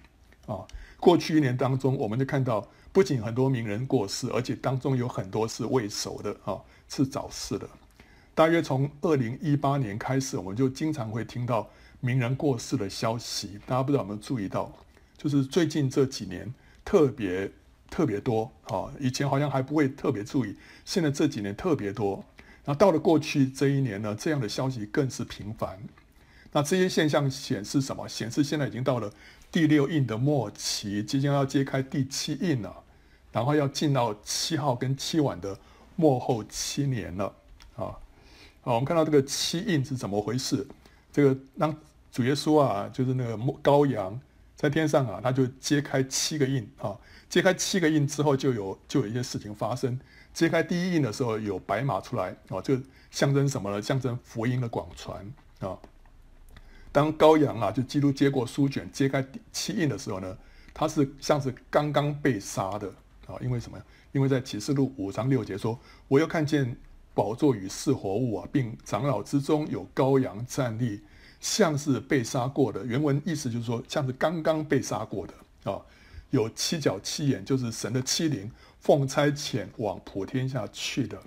[0.47, 0.67] 啊。
[0.99, 7.67] 过去一年当中，我们就看到，不仅很多名人过世，而且当中有很多是未熟的啊，是早逝的。
[8.35, 13.59] 大约从二零一八年开始，我们就经常会听到名人过世的消息。
[13.67, 14.73] 大家不知道有没有注意到？
[15.17, 16.53] 就是最近这几年
[16.85, 17.51] 特别
[17.89, 22.25] 特别多啊，以前好像还不会特别注意，现在这几年特别多。
[22.65, 25.79] 然后到了过去这一年呢，这样的消息更是频繁。
[26.53, 28.09] 那这些现象显示什么？
[28.09, 29.13] 显示现在已经到了。
[29.53, 32.85] 第六印的末期即将要揭开第七印了，
[33.33, 35.59] 然后要进到七号跟七晚的
[35.97, 37.25] 末后七年了
[37.75, 37.99] 啊！
[38.61, 40.65] 好，我们看到这个七印是怎么回事？
[41.13, 41.77] 这个当
[42.11, 44.19] 主耶稣啊，就是那个羔羊
[44.57, 46.97] 在天上啊，他就揭开七个印啊，
[47.29, 49.99] 揭开七个印之后，就有就有一些事情发生。
[50.33, 52.79] 揭开第一印的时候，有白马出来啊，就
[53.11, 53.83] 象征什么呢？
[53.83, 55.25] 象征福音的广传
[55.61, 55.79] 啊。
[56.93, 60.37] 当羔羊啊，就基督接过书卷，揭开七印的时候呢，
[60.75, 62.89] 他是像是刚刚被杀的
[63.27, 63.79] 啊，因为什么？
[64.13, 66.77] 因为在启示录五章六节说：“我又看见
[67.15, 71.01] 宝座与四活物啊，并长老之中有羔羊站立，
[71.41, 75.81] 像是被杀过的。”原文意思就是说，像是刚刚被杀过的啊。
[76.31, 78.49] 有七角七眼，就是神的七灵，
[78.79, 81.19] 奉差遣往普天下去的。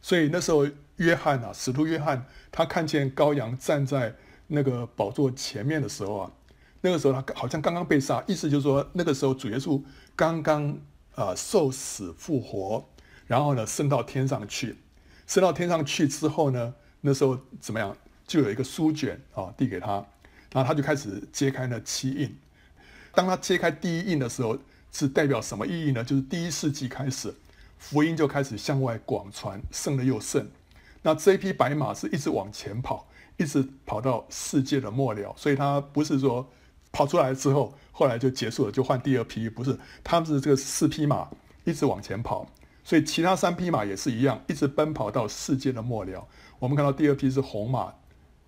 [0.00, 4.14] 所以那时候约翰啊，使徒约翰，他看见羔羊站在。
[4.48, 6.32] 那个宝座前面的时候啊，
[6.80, 9.82] 那个时候他好像刚刚被杀，意思就是说那个时候主耶稣
[10.14, 10.78] 刚刚
[11.16, 12.88] 啊、受死复活，
[13.26, 14.76] 然后呢升到天上去，
[15.26, 17.96] 升到天上去之后呢，那时候怎么样？
[18.26, 20.04] 就有一个书卷啊递给他，
[20.52, 22.36] 然后他就开始揭开那七印。
[23.14, 24.58] 当他揭开第一印的时候，
[24.92, 26.04] 是代表什么意义呢？
[26.04, 27.34] 就是第一世纪开始，
[27.78, 30.48] 福音就开始向外广传，胜了又胜。
[31.02, 33.06] 那这一匹白马是一直往前跑。
[33.38, 36.50] 一直跑到世界的末了，所以他不是说
[36.90, 41.28] 跑出来之后，后来就结束了，就换第二匹，不是，他们是这个四匹马
[41.64, 42.50] 一直往前跑，
[42.82, 46.26] 所以其他三匹马也是一样，一直奔跑到世界的末了。
[46.58, 47.92] 我们看到第二匹是红马，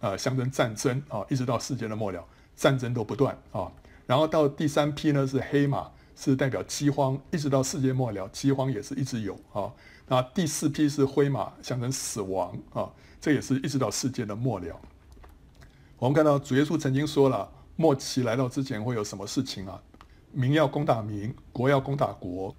[0.00, 3.70] 呃，象征战争啊，一直到世界的末了，战争都不断啊。
[4.06, 9.72] 然后到第三批呢是黑马，是代表饥荒，一直到世界末了，饥荒也是一直有啊。
[10.06, 12.90] 那第四批是灰马，象征死亡啊。
[13.20, 14.80] 这也是一直到世界的末了。
[15.98, 19.82] 我们看到主耶稣曾经说了，末期来到之前会有什么事情啊？
[20.30, 22.54] 民要攻打民，国要攻打国，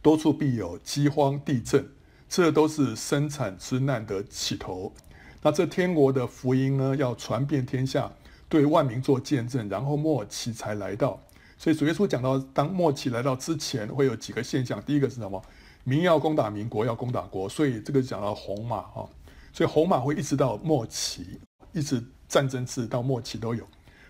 [0.00, 1.90] 多处必有饥荒、地震，
[2.28, 4.92] 这都是生产之难的起头。
[5.42, 8.10] 那这天国的福音呢，要传遍天下，
[8.48, 11.20] 对万民做见证，然后末期才来到。
[11.56, 14.82] 所以主耶稣讲到，当末期来到之前，会有几个现象。
[14.82, 15.42] 第一个是什么？
[15.84, 17.48] 民要攻打民，国要攻打国。
[17.48, 19.06] 所以这个讲到红马啊。
[19.50, 21.40] 所以红马会一直到末期，
[21.72, 23.66] 一直战争至到末期都有，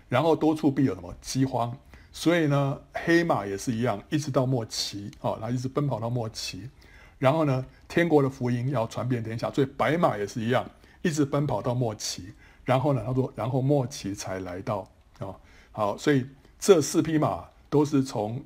[0.07, 1.75] 然后多处必有什么饥荒，
[2.11, 6.69] 所以呢黑马也是一样，一直到末期啊，它一直奔跑到末期，
[7.17, 10.69] 然后呢天国的福音要传遍天下，所以白马也是一样，
[11.01, 12.33] 一直奔跑到末期，
[12.65, 15.35] 然后呢他说，然后末期才来到啊，
[15.71, 16.25] 好，所以
[16.59, 18.43] 这四匹马都是从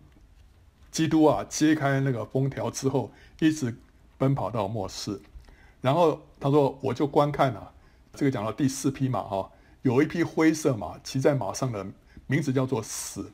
[0.92, 3.76] 基督啊揭开那个封条之后，一直
[4.18, 5.20] 奔跑到末世。
[5.82, 7.74] 然后他说：“我就观看啊，
[8.13, 11.86] 这个讲到第四匹马哈，有一匹灰色马，骑在马上的
[12.28, 13.32] 名字叫做死，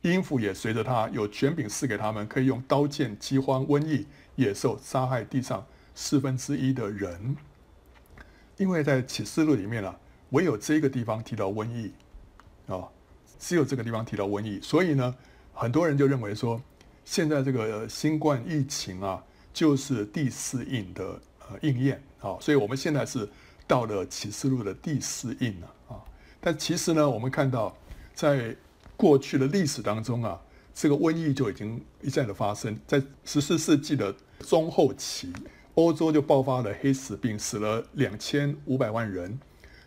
[0.00, 4.06] 阴府也随着他，有权柄赐给他们，可以用刀剑、饥荒、瘟疫、
[4.36, 7.36] 野兽杀害地上四分之一的人。
[8.56, 9.98] 因为在启示录里面啊，
[10.30, 11.92] 唯有这个地方提到瘟疫
[12.66, 12.88] 啊，
[13.38, 15.14] 只有这个地方提到瘟疫，所以呢，
[15.52, 16.60] 很多人就认为说，
[17.04, 23.28] 现在这个新冠疫情啊，就是第四印的。”呃，应验啊，所以我们现在是
[23.68, 26.02] 到了启示录的第四印了啊。
[26.40, 27.72] 但其实呢，我们看到
[28.12, 28.56] 在
[28.96, 30.42] 过去的历史当中啊，
[30.74, 32.76] 这个瘟疫就已经一再的发生。
[32.84, 35.32] 在十四世纪的中后期，
[35.76, 39.38] 欧洲就爆发了黑死病，死了两千五百万人，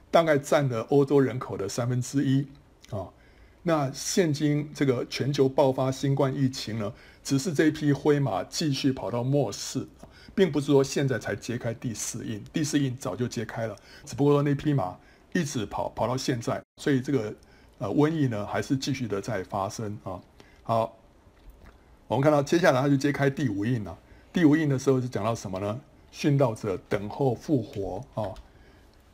[0.10, 2.47] 大概占了欧洲人口的三分之一
[2.91, 3.10] 啊。
[3.63, 9.88] 那现今这个全球爆发新冠疫情呢，只是这一匹灰马继续跑到末世，
[10.34, 13.75] 并不是说现在才揭开第四印，第四印早就揭开了，
[14.06, 14.97] 只不过说那匹马
[15.34, 17.34] 一直跑跑到现在，所以这个
[17.80, 20.21] 呃瘟疫呢还是继续的在发生啊。
[20.62, 20.95] 好，
[22.08, 23.97] 我们看到接下来它就揭开第五印了。
[24.32, 25.80] 第五印的时候是讲到什么呢？
[26.12, 28.30] 殉道者等候复活啊。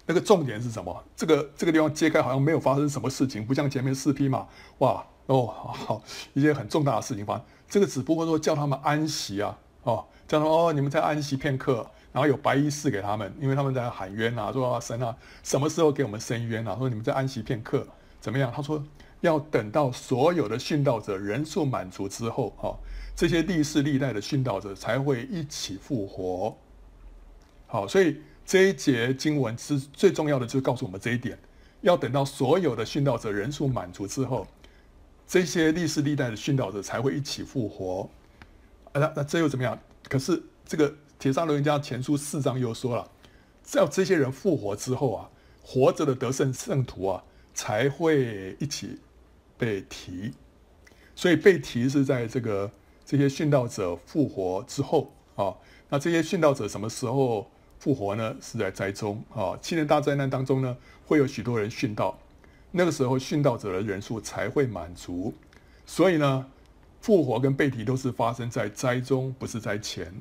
[0.05, 1.03] 那个重点是什么？
[1.15, 4.45] 这个这个地方揭开好像没有发生什么事情，不像前面四匹马，
[4.77, 6.01] 哇哦，好
[6.33, 7.43] 一些很重大的事情发生。
[7.67, 16.75] 这个只不过说叫他们安息啊，哦，叫他们哦，你们再安息片刻，然后有白衣赐给他们，因为他们在喊冤啊，说神啊，什么时候给我们伸冤啊？
[16.77, 17.87] 说你们再安息片刻，
[18.21, 18.51] 怎么样？
[18.55, 18.83] 他说
[19.21, 22.77] 要等到所有的殉道者人数满足之后，哈，
[23.15, 26.57] 这些历世历代的殉道者才会一起复活。
[27.67, 28.17] 好，所以。
[28.47, 31.35] 这一节经文是最重要的，就是告诉我们这一点：
[31.81, 34.45] 要等到所有的殉道者人数满足之后，
[35.25, 38.07] 这些历世历代的殉道者才会一起复活。
[38.93, 39.79] 那那这又怎么样？
[40.07, 43.09] 可是这个《帖撒罗尼迦前书》四章又说了，
[43.63, 45.27] 只要这些人复活之后啊，
[45.63, 47.23] 活着的得胜圣徒啊，
[47.55, 48.99] 才会一起
[49.57, 50.31] 被提。
[51.15, 52.71] 所以被提是在这个
[53.05, 55.53] 这些殉道者复活之后啊。
[55.87, 62.17] 那这些殉道者什么时候复活呢，是在灾中啊，七年大灾难当中呢，会有许多人殉道，
[62.71, 65.33] 那个时候殉道者的人数才会满足。
[65.85, 66.45] 所以呢，
[67.01, 70.11] 复活跟被提都是发生在灾中，不是灾前。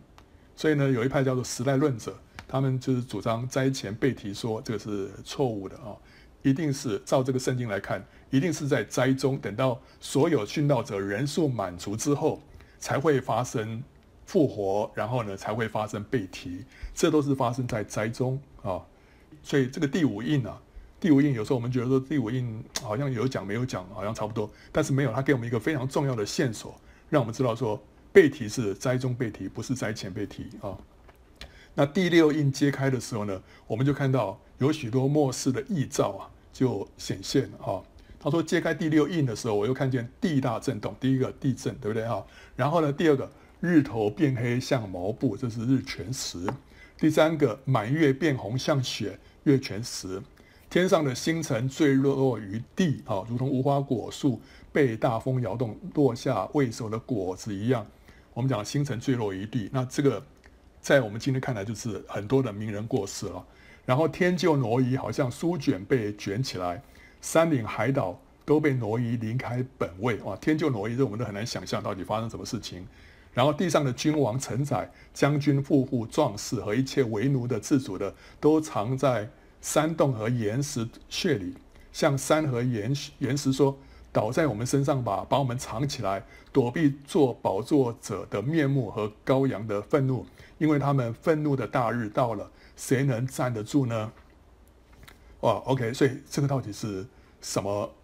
[0.54, 2.14] 所以呢，有一派叫做时代论者，
[2.46, 5.96] 他们就是主张灾前被提说这个是错误的啊，
[6.42, 12.40] 一定是照这个圣经来看，一定是在灾中，等到所有殉道者人数满足之后，
[12.84, 13.82] 才会发生。
[14.26, 18.80] 复活，然后呢，才会发生被提，这都是发生在灾中啊。
[19.42, 20.58] 所以这个第五印啊，
[20.98, 26.74] 第五印有时候我们觉得说第五印好像有讲没有讲，好像差不多，但是没有，它给我们一个非常重要的线索，
[27.10, 27.78] 让我们知道说
[28.14, 30.72] 被提是灾中被提，不是灾前被提啊。
[31.74, 37.82] 那第六印揭开的时候呢，我们就看到有许多末世的异兆啊，就显现了啊。
[38.24, 42.24] 他说揭开第六印的时候，我又看见地大震动，第一个地震，对不对啊？
[42.56, 43.30] 然后呢，第二个。
[43.60, 46.46] 日头变黑像毛布，这是日全食。
[46.98, 50.22] 第三个，满月变红像血，月全食。
[50.68, 54.38] 天上的星辰坠落于地，啊，如同无花果树
[54.70, 57.86] 被大风摇动落下未熟的果子一样。
[58.34, 60.22] 我们讲星辰坠落于地，那这个
[60.82, 63.42] 在我们今天看来就是很多的名人过世了。
[63.86, 66.82] 然后天就挪移，好像书卷被卷起来，
[67.24, 70.16] 山岭海岛都被挪移离开本位。
[70.16, 72.86] 哇，天就挪移，这我们都很难想象到底发生什么事情。
[73.32, 79.26] 然后地上的君王、臣宰、将军、富户、壮士和一切为奴的、自主的，都藏在
[79.62, 81.54] 山洞和岩石穴里，
[81.94, 83.74] 向山和岩岩石说
[84.12, 90.26] ：“倒在我们身上吧，把我们藏起来，躲避坐宝座者的面目和羔羊的愤怒，
[90.58, 94.12] 因为他们愤怒的大日到了，谁能站得住呢？”
[95.44, 97.06] 哇，OK，所以这个到底是
[97.42, 97.94] 什么？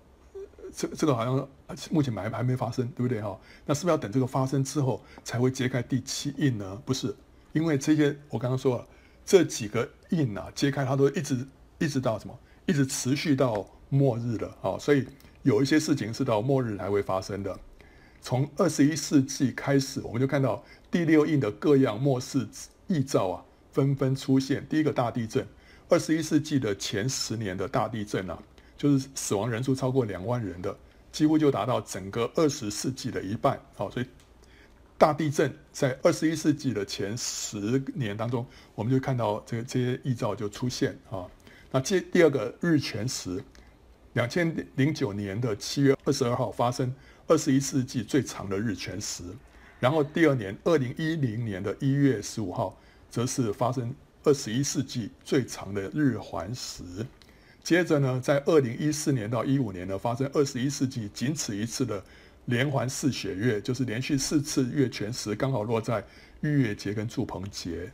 [0.76, 1.48] 这这个好像
[1.90, 3.38] 目前还还没发生，对不对哈？
[3.64, 6.80] 那是不是要等这个发生之后才会揭开第七印呢？
[6.84, 7.16] 不是，
[7.54, 8.86] 因为这些我刚刚说了，
[9.24, 11.46] 这几个印啊揭开，它都一直
[11.78, 12.38] 一直到什么？
[12.66, 14.78] 一直持续到末日了啊！
[14.78, 15.06] 所以
[15.42, 17.58] 有一些事情是到末日才会发生的。
[18.20, 22.46] 从二十一世纪开始，我们就看到第六印的各样末世
[22.86, 24.64] 异兆啊纷纷出现。
[24.68, 25.44] 第一个大地震，
[25.90, 28.42] 二十一世纪的前十年的大地震啊。
[28.78, 30.74] 就是死亡人数超过两万人的，
[31.12, 33.60] 几乎就达到整个二十世纪的一半。
[33.74, 34.06] 好，所以
[34.96, 41.28] 大地震在二十一世纪的前十年当中，我们就看到这个这些异兆就出现啊。
[41.70, 43.44] 那接第二个日全食，
[44.14, 46.90] 两千零九年的七月二十二号发生
[47.26, 49.24] 二十一世纪最长的日全食，
[49.78, 52.74] 然后第二年二零一零年的一月十五号，
[53.10, 56.82] 则是发生二十一世纪最长的日环食。
[57.62, 62.02] 接着呢，在二零一四年到一五年呢，发生二十一世纪仅此一次的
[62.46, 66.04] 连环四血月，就是连续四次月全食，刚好落在
[66.40, 67.92] 逾越节跟祝棚节，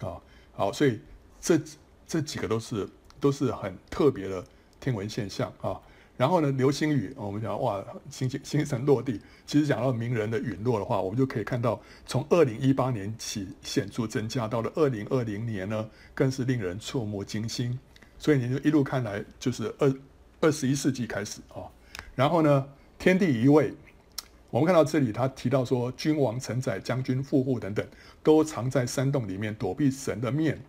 [0.00, 0.16] 啊，
[0.52, 1.00] 好，所以
[1.40, 1.60] 这
[2.06, 2.88] 这几个都是
[3.20, 4.44] 都是很特别的
[4.80, 5.78] 天文现象啊。
[6.18, 17.78] 然后呢，流星雨，我们讲哇，星星星辰落地，其实讲到名人的陨落的话，我们就可以看到，从二零一八年起显著增加，到了二零二零年呢，更是令人触目惊心。
[18.18, 19.94] 所以你就一路看来，就是二
[20.40, 21.62] 二十一世纪开始啊，
[22.16, 22.66] 然后呢，
[22.98, 23.72] 天地一位，
[24.50, 27.86] 我们看到这里，他提到说，君王臣宰、将军富户等等，
[28.24, 30.60] 都藏在山洞里面躲避神的面。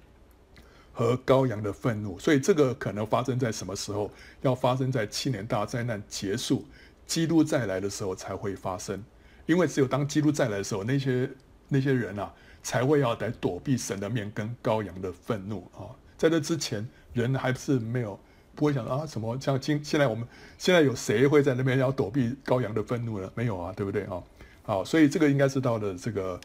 [1.00, 2.20] 和羔羊的愤怒。
[2.20, 4.12] 所以这个可能发生在什么时候？
[4.42, 6.66] 要发生在七年大灾难结束、
[7.08, 9.02] 基督再来的时候才会发生。
[9.46, 11.30] 因为只有当基督再来的时候，那些
[11.70, 15.88] 那些人啊，才会要来躲避神的面跟羔羊的愤怒啊。
[16.18, 18.20] 在这之前，人还是没有。
[18.56, 23.32] 不会想到啊，什么像今现在我们现在有谁会在那边要躲避羔羊的愤怒呢？
[23.34, 24.22] 没有啊，对不对啊？
[24.64, 26.38] 好，所以这个应该是到了这个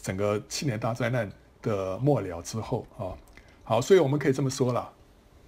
[0.00, 1.28] 整个七年大灾难
[1.60, 3.10] 的末了之后啊。
[3.64, 4.92] 好，所以我们可以这么说了，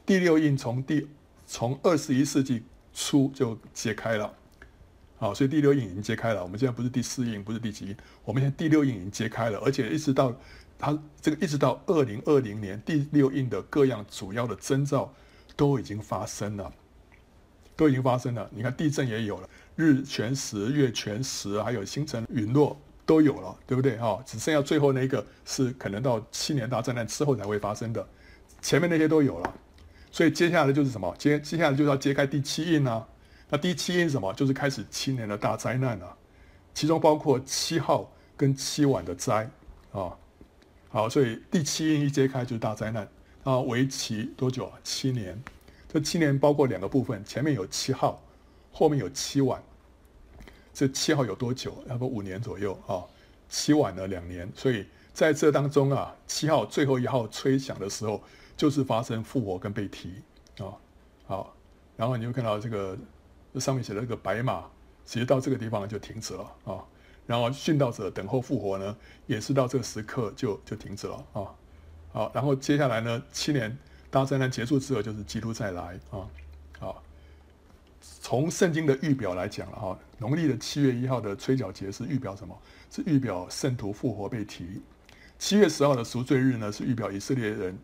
[0.07, 1.09] 第六印从第
[1.46, 4.33] 从二十一世纪初就揭开了。
[5.16, 6.42] 好，所以第六印已经揭开了。
[6.42, 10.35] 我们现在不是第四印，不是第几印，我们现在第六印已经揭开了，而且一直到
[10.79, 15.12] 它这个一直到二零二零年第六印的各样主要的征兆。
[15.57, 16.72] 都已经发生了，
[17.77, 18.50] 都已经发生了。
[18.53, 23.96] 你看地震也有了，日全食、月全食，还有星辰陨落都有了，对不对？
[23.96, 28.06] 哈，只剩下最后那一个是可能到七年大灾难之后才会发生的，
[28.62, 29.54] 前面那些都有了。
[30.10, 31.14] 所以接下来就是什么？
[31.18, 33.06] 接接下来就是要揭开第七印啊。
[33.50, 34.32] 那第七印什么？
[34.34, 36.16] 就是开始七年的大灾难了，
[36.72, 39.48] 其中包括七号跟七晚的灾
[39.92, 40.16] 啊。
[40.88, 43.08] 好，所以第七印一揭开就是大灾难。
[43.42, 44.72] 啊，为期多久啊？
[44.82, 45.38] 七年。
[45.86, 48.22] 这七年包括两个部分，前面有七号，
[48.72, 49.62] 后面有七晚。
[50.74, 51.72] 这七号有多久？
[51.87, 53.00] 要不多五年左右啊？
[53.48, 54.50] 七晚了两年。
[54.56, 58.20] 所以在这当中啊，七号最后一号吹响的时候，
[58.56, 60.20] 就是发生复活跟被提
[60.58, 60.74] 啊。
[61.26, 61.56] 好，
[61.96, 62.98] 然后你会看到这个
[63.54, 64.64] 这上面写的这个白马，
[65.04, 66.84] 其实到这个地方就停止了啊。
[67.24, 71.54] 然后殉道者等候复活呢，也是到这个时刻就就停止了啊。
[72.12, 73.78] 好，然后接下来呢，七年
[74.10, 76.28] 大灾难结束之后，就是基督再来啊。
[78.24, 82.58] 从圣经的预表来讲了哈，农历的七月一号的吹角节是预表什么？
[82.90, 84.80] 是预表圣徒复活被提。
[85.38, 87.78] 七月十号的赎罪日呢，是预表以色列人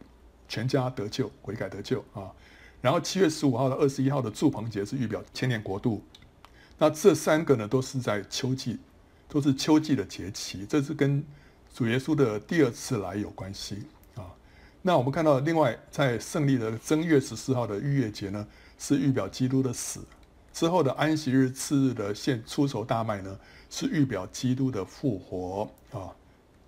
[0.48, 2.33] 全家得救、悔改得救啊。
[2.81, 6.03] 然后七月十五号的二十一号的祝棚节是预表千年国度。
[6.79, 8.79] 那这三个呢，都是在秋季，
[9.29, 11.22] 都是秋季的节期，这是跟
[11.74, 13.83] 主耶稣的第二次来有关系
[14.14, 14.24] 啊。
[14.81, 18.46] 那我们看到，另外在圣历的正月十四号的逾越节呢，
[18.79, 20.00] 是预表基督的死；
[20.61, 23.35] 之后的安息日次日的献初熟大麦呢，
[23.70, 26.12] 是预表基督的复活啊。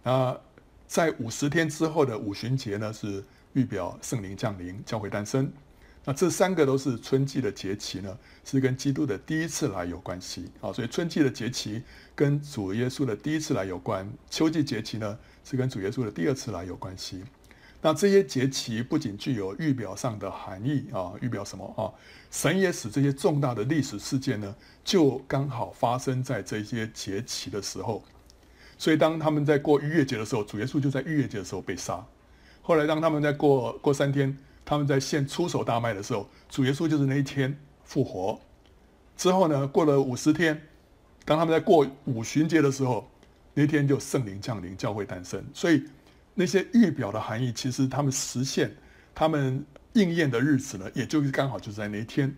[0.03, 0.41] 那
[0.87, 5.53] 在五十天之后的五旬节呢，是预表圣灵降临、教会诞生。
[6.07, 10.73] 那这三个都是春季的节期呢，是跟基督的第一次来有关系啊。
[10.73, 11.83] 所以春季的节期
[12.15, 17.23] 跟主耶稣的第一次来有关，秋季节期呢是跟主耶稣的第二次来有关系。
[17.85, 21.91] 那这些节期不仅具有预表上的含义啊，预表什么啊？
[22.31, 28.05] 神也使这些重大的历史事件呢，就刚好发生在这些节期的时候。
[28.79, 32.01] 所以当他们在过逾越节的时候，主耶稣就在逾越节的时候被杀。
[32.63, 38.41] 后来当他们在过过三天，他们在献初熟大麦的时候，主耶稣就是那一天复活。
[39.17, 40.69] 之后呢，过了五十天，
[41.25, 43.11] 当他们在过五旬节的时候，
[43.55, 45.45] 那天就圣灵降临，教会诞生。
[45.53, 45.83] 所以。
[46.35, 48.75] 那些预表的含义，其实他们实现、
[49.15, 52.35] 他们应验的日子呢，也就是刚好就在那一天。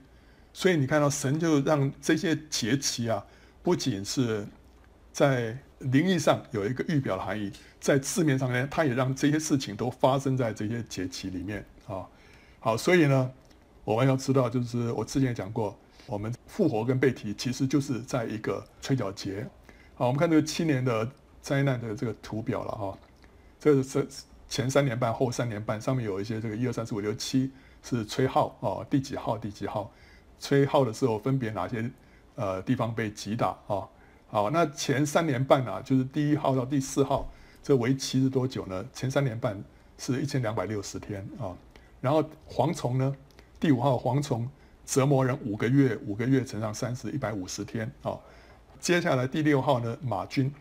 [0.52, 3.24] 所以你看到神就让这些节期啊，
[3.62, 4.46] 不仅是
[5.12, 12.06] 在灵意上有一个预表的含义，在字面上呢，他也让这些事情都发生在这些节期里面啊。
[12.60, 13.30] 好，所以呢，
[13.84, 15.76] 我们要知道，就是我之前也讲过，
[16.06, 19.46] 我们复活跟被提，其实就是在一个吹角节。
[19.94, 21.08] 好，我们看这个七年的
[21.42, 22.98] 灾难的这个图表了哈。
[23.64, 24.06] 这是
[24.46, 27.50] 前三年半，后三年半，上面有一些这个一二三四五六七
[27.82, 29.90] 是吹号啊，第几号第几号，
[30.38, 31.90] 吹号的时候分别哪些
[32.34, 33.88] 呃地方被击打啊？
[34.28, 38.84] 好，那前三年半啊，就是第一号到第四号，这为期是多久呢？
[38.92, 39.58] 前三年半
[39.96, 41.56] 是一千两百六十天啊。
[42.02, 43.16] 然后蝗虫呢，
[43.58, 44.46] 第五号蝗虫
[44.84, 48.14] 折磨人五个月，五个月乘上三十，一百五十天啊。
[48.78, 50.52] 接下来第六号呢，马军。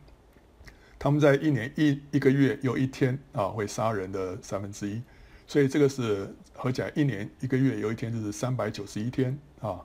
[1.04, 5.02] 他们在一年一一个月又一天啊，会杀人的三分之一，
[5.46, 9.82] 所以这个是合起来一年一个月有一天就是三百九十一天啊。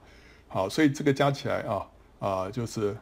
[0.46, 1.90] 好，所以这个加起来啊
[2.20, 2.96] 啊就是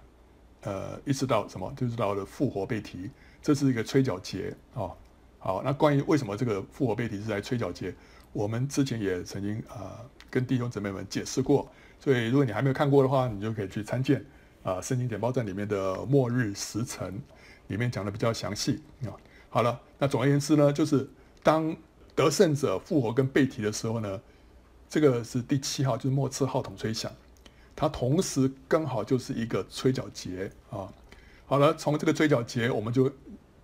[0.63, 3.11] 呃一直到什么，就是到了复活被提，
[3.43, 4.89] 这是一个吹角节啊。
[5.39, 7.95] 好，那关于为什么这个复活被提是在吹角节，
[8.33, 10.01] 我们之前也曾经啊
[10.31, 14.25] 跟弟兄姊妹们解释过，所以如果你还没有看过的话，你就可以去参见
[14.63, 17.21] 啊圣经简报站里面的末日时辰。
[17.69, 19.11] 里面讲的比较详细啊。
[19.49, 21.09] 好了，那总而言之呢，就是
[21.43, 21.75] 当
[22.15, 24.21] 得胜者复活跟被提的时候呢，
[24.89, 27.11] 这个是第七号，就是末次号筒吹响。
[27.75, 30.89] 它同时刚好就是一个吹角节啊。
[31.47, 33.11] 好了，从这个吹角节，我们就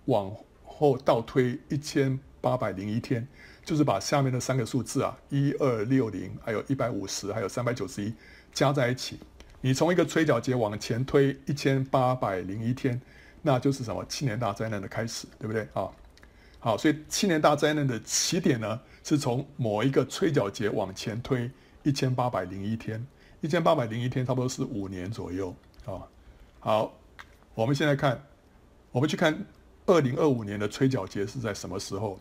[0.05, 0.31] 往
[0.63, 3.27] 后倒推一千八百零一天，
[3.65, 8.13] 就是把下面的三个数字啊，一二六零，还有一百五十，还有三百九十一
[8.53, 9.19] 加在一起。
[9.61, 13.01] 你从一个吹角节往前推一千八百零一天，
[13.43, 14.03] 那就是什么？
[14.05, 15.87] 七年大灾难的开始，对不对啊？
[16.59, 21.51] 好，所以七年大灾难的起点呢，是从某一个吹角节往前推
[21.83, 23.05] 一千八百零一天。
[23.41, 26.07] 一千八百零一天，差不多是五年左右啊。
[26.61, 26.93] 好，
[27.53, 28.23] 我们现在看，
[28.89, 29.37] 我们去看
[29.85, 32.17] 二零二五年的吹角节是在什么时候？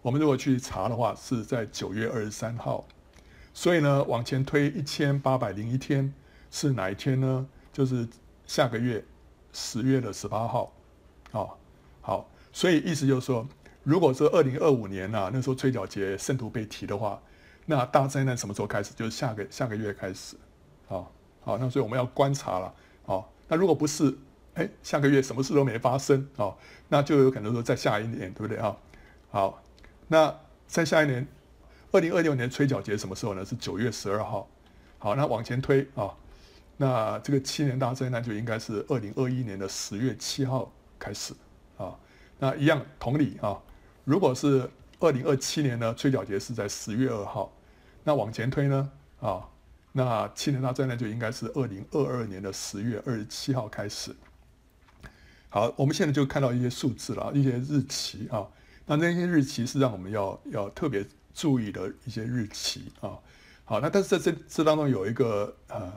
[0.00, 2.86] 我们如果去查的话，是在九月二十三号。
[3.52, 6.10] 所以呢，往前推一千八百零一天
[6.50, 7.46] 是哪一天呢？
[7.70, 8.08] 就是
[8.46, 9.04] 下个月
[9.52, 10.72] 十月的十八号。
[11.32, 11.48] 啊，
[12.00, 13.46] 好，所以意思就是说，
[13.82, 17.20] 如果说二零二五年啊，那时候吹角节圣徒被提的话，
[17.64, 18.92] 那大灾难什么时候开始？
[18.94, 20.36] 就是下个下个月开始。
[20.88, 21.06] 啊，
[21.40, 22.74] 好，那所以我们要观察了，
[23.06, 24.14] 啊，那如果不是，
[24.54, 26.54] 哎，下个月什么事都没发生，啊，
[26.88, 28.76] 那就有可能说再下一年，对不对啊？
[29.30, 29.62] 好，
[30.08, 30.34] 那
[30.66, 31.26] 在下一年，
[31.92, 33.42] 二零二六年吹角节什么时候呢？
[33.42, 34.46] 是九月十二号。
[34.98, 36.14] 好，那往前推啊，
[36.76, 41.34] 那这个七年大灾难就应该是二零二一年的十月七号开始
[41.76, 41.96] 啊。
[42.38, 43.56] 那一样同理啊，
[44.04, 44.68] 如果是
[44.98, 47.52] 二零二七年呢，吹角节是在十月二号，
[48.04, 49.48] 那往前推呢，啊。
[49.94, 54.16] 那七年大灾难就应该是二零二二年的十月二十七号开始。
[55.50, 58.48] 好，我们现在就看到一些数字了，一些日期啊。
[58.86, 63.18] 那那些日期是让我们要要特别注意的一些日期啊。
[63.66, 65.92] 好，那但是在这这当中有一个呃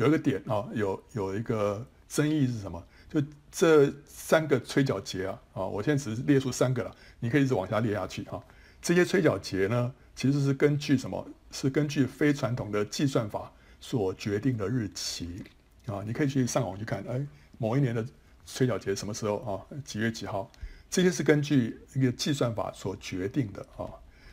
[0.00, 2.82] 有一个点啊，有有一个争议是什么？
[3.10, 3.22] 就
[3.52, 8.42] 这三个吹角节啊啊，我现在只是列出三个了，你可以一直往下列下去啊。
[8.80, 11.28] 这些吹角节呢，其实是根据什么？
[11.50, 15.44] 是根据非传统的计算法所决定的日期
[15.84, 17.26] 啊，你可以去上网去看，哎，
[17.58, 18.02] 某一年的
[18.46, 19.60] 吹角节什么时候啊？
[19.84, 20.50] 几月几号？
[20.88, 23.84] 这些是根据一个计算法所决定的啊。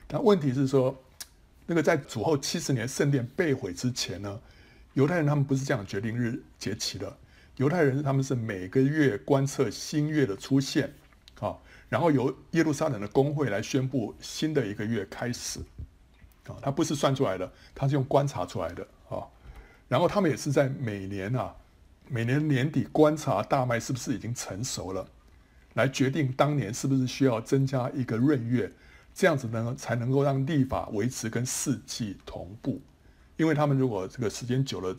[0.07, 0.95] 但问题是说，
[1.65, 4.39] 那个在主后七十年圣殿被毁之前呢，
[4.97, 7.15] 犹太人他们不是这样决定日节期的。
[7.57, 10.91] 犹太人他们是每个月观测新月的出现
[11.39, 11.55] 啊，
[11.87, 15.59] 然后由耶路撒冷的公会来宣布新的一个月开始。
[16.47, 19.21] 啊，它不是算出来的，它是用观察出来的啊。
[19.87, 21.55] 然后他们也是在每年啊，
[22.07, 25.07] 每年年底观察大麦是不是已经成熟了，
[25.75, 28.71] 来决定当年是不是需要增加一个闰月，
[29.13, 32.81] 这样子呢才能够让历法维持跟四季同步。
[33.37, 34.95] 因为他们如果这个时间久了，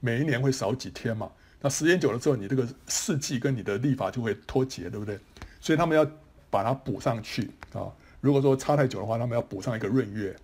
[0.00, 1.30] 每一年会少几天嘛，
[1.60, 5.18] 那时间久了之后，你这个四季跟你的历法就会脱节，对不对？
[5.60, 6.06] 所以他们要
[6.50, 7.90] 把它补上去啊。
[8.20, 10.36] 如果说差太久的话，他们要补上一个闰月。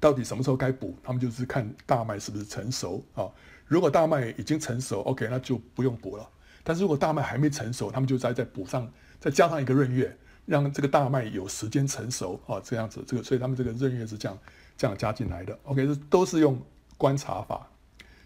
[0.00, 0.94] 到底什么时候该补？
[1.02, 3.26] 他们就是看大麦是不是成熟啊。
[3.66, 6.28] 如果大麦已经成熟，OK，那就不用补了。
[6.62, 10.16] 但是如果大麦还没成熟，他们就再再补上，再加上一个闰月，
[10.46, 12.60] 让这个大麦有时间成熟啊。
[12.62, 14.38] 这样子，这个所以他们这个闰月是这样
[14.78, 15.58] 这样加进来的。
[15.64, 16.58] OK，这都是用
[16.96, 17.68] 观察法。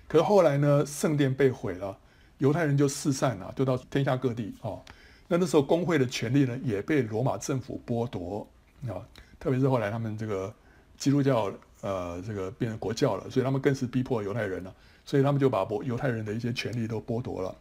[0.07, 1.99] 可是后来呢，圣殿被毁了，
[2.39, 4.79] 犹太人就四散了，就到天下各地啊。
[5.27, 8.47] 那那时候公会的权利呢，也被罗马政府剥夺
[8.87, 9.03] 啊。
[9.41, 10.55] 特别是后来他们这个。
[10.99, 14.73] 基督教呃，这个变成国教了，所以他们更是逼迫犹太人了，
[15.05, 17.53] 所以他们就把犹太人的一些权利都剥夺了。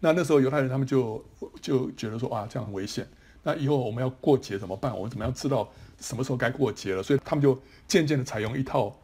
[0.00, 1.24] 那那时候犹太人他们就
[1.62, 3.08] 就觉得说啊，这样很危险。
[3.42, 4.94] 那以后我们要过节怎么办？
[4.94, 5.66] 我们怎么样知道
[6.04, 7.02] 什么时候该过节了？
[7.02, 8.94] 所以他们就渐渐的采用一套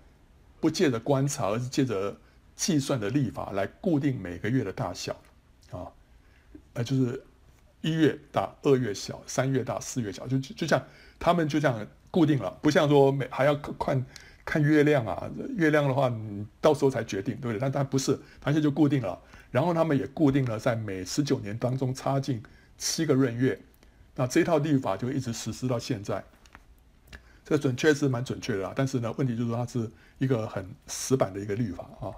[0.61, 2.17] 不借着观察，而是借着
[2.55, 5.13] 计算的历法来固定每个月的大小
[5.71, 5.89] 啊，
[6.75, 7.23] 呃，就是
[7.81, 10.85] 一月大，二月小，三月大，四月小，就就就像
[11.19, 11.87] 他们就这样。
[12.13, 14.05] 固定了，不像说每还要看
[14.45, 17.61] 看月亮啊，月亮的话，你到时候才决定，对不对？
[17.61, 19.17] 但但不是，它现在就固定了。
[19.53, 22.43] 然后他们也固定了，在每十九年当中插进
[22.77, 23.63] 七个闰月，
[24.17, 26.25] 那这套历法就一直实施到现在。
[27.51, 32.15] 这准确是蛮准确的啦，但是呢，问题就是说它是一个很死板的一个律法啊。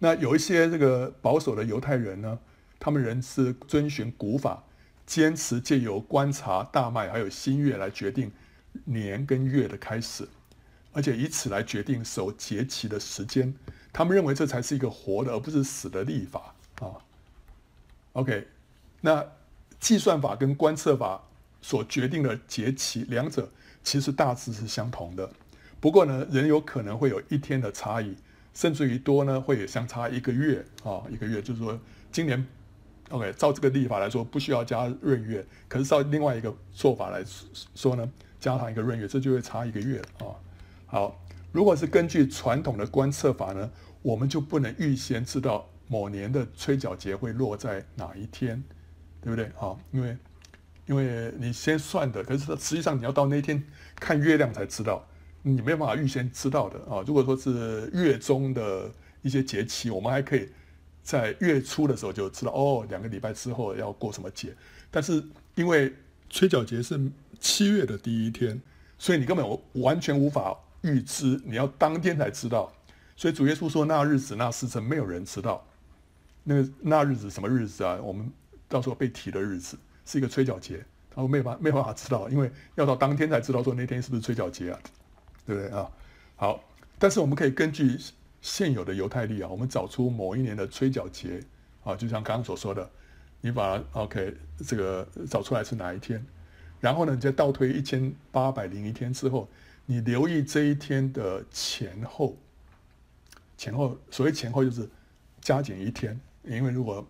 [0.00, 2.36] 那有一些这个保守的犹太人呢，
[2.80, 4.64] 他们仍是遵循古法，
[5.06, 8.32] 坚持借由观察大麦还有新月来决定。
[8.86, 10.26] 年跟月的开始，
[10.92, 13.54] 而且以此来决定守节期的时间，
[13.92, 16.98] 他们认为这才是一个活的，而不是死的历法啊。
[18.14, 18.48] OK，
[19.00, 19.24] 那
[19.78, 21.22] 计算法跟观测法
[21.62, 23.48] 所决定的节期，两者
[23.84, 25.30] 其实大致是相同的。
[25.78, 28.16] 不过呢，仍有可能会有一天的差异，
[28.52, 31.78] 甚至于多呢，会有相差一个月啊，一个月就是说
[32.10, 32.44] 今年
[33.10, 37.22] OK，照这个历法来说不需要加闰月，可是照另外一个做法来
[37.76, 38.10] 说呢。
[38.40, 40.28] 加上一个闰月，这就会差一个月啊。
[40.84, 41.18] 好，
[41.50, 43.70] 如果是根据传统的观测法呢，
[44.02, 48.62] 我们就不能预先知道某年的催缴节会落在哪一天，
[49.22, 49.46] 对不对？
[49.58, 50.14] 啊，因为
[50.86, 53.62] 因为你先算的，可是实际上你要到那天
[53.96, 55.06] 看月亮才知道，
[55.42, 57.02] 你没有办法预先知道的啊。
[57.06, 58.90] 如果说是月中的
[59.22, 60.48] 一些节气，我们还可以
[61.02, 64.54] 在月初的时候就知道，哦，两个礼拜之后要过什么节。
[64.90, 65.24] 但是
[65.54, 65.92] 因为
[66.30, 67.00] 催缴节是
[67.40, 68.60] 七月的第一天，
[68.98, 70.56] 所以你根本完全无法。
[70.86, 72.70] 预知你要当天才知道，
[73.16, 75.66] 所以主耶稣说那日子那时辰没有人知道。
[76.42, 77.98] 那那日子什么日子啊？
[78.02, 78.30] 我们
[78.68, 84.78] 到时候被提的日子是一个催缴节，他说没办没办法知道，因为要到当天才知道说那天是不是催缴节啊？
[85.46, 85.90] 对不对啊？
[86.36, 86.64] 好，
[86.98, 87.98] 但是我们可以根据
[88.40, 91.40] 现有的犹太历啊，我们找出某一年的催缴节
[91.82, 92.90] 啊，就像刚刚所说的，
[93.40, 94.34] 你把 OK
[94.66, 96.24] 这个找出来是哪一天，
[96.80, 99.48] 然后呢，你再倒推一千八百零一天之后。
[99.86, 102.38] 你留意这一天的前后，
[103.58, 104.88] 前后所谓前后就是
[105.42, 107.06] 加减一天，因为如果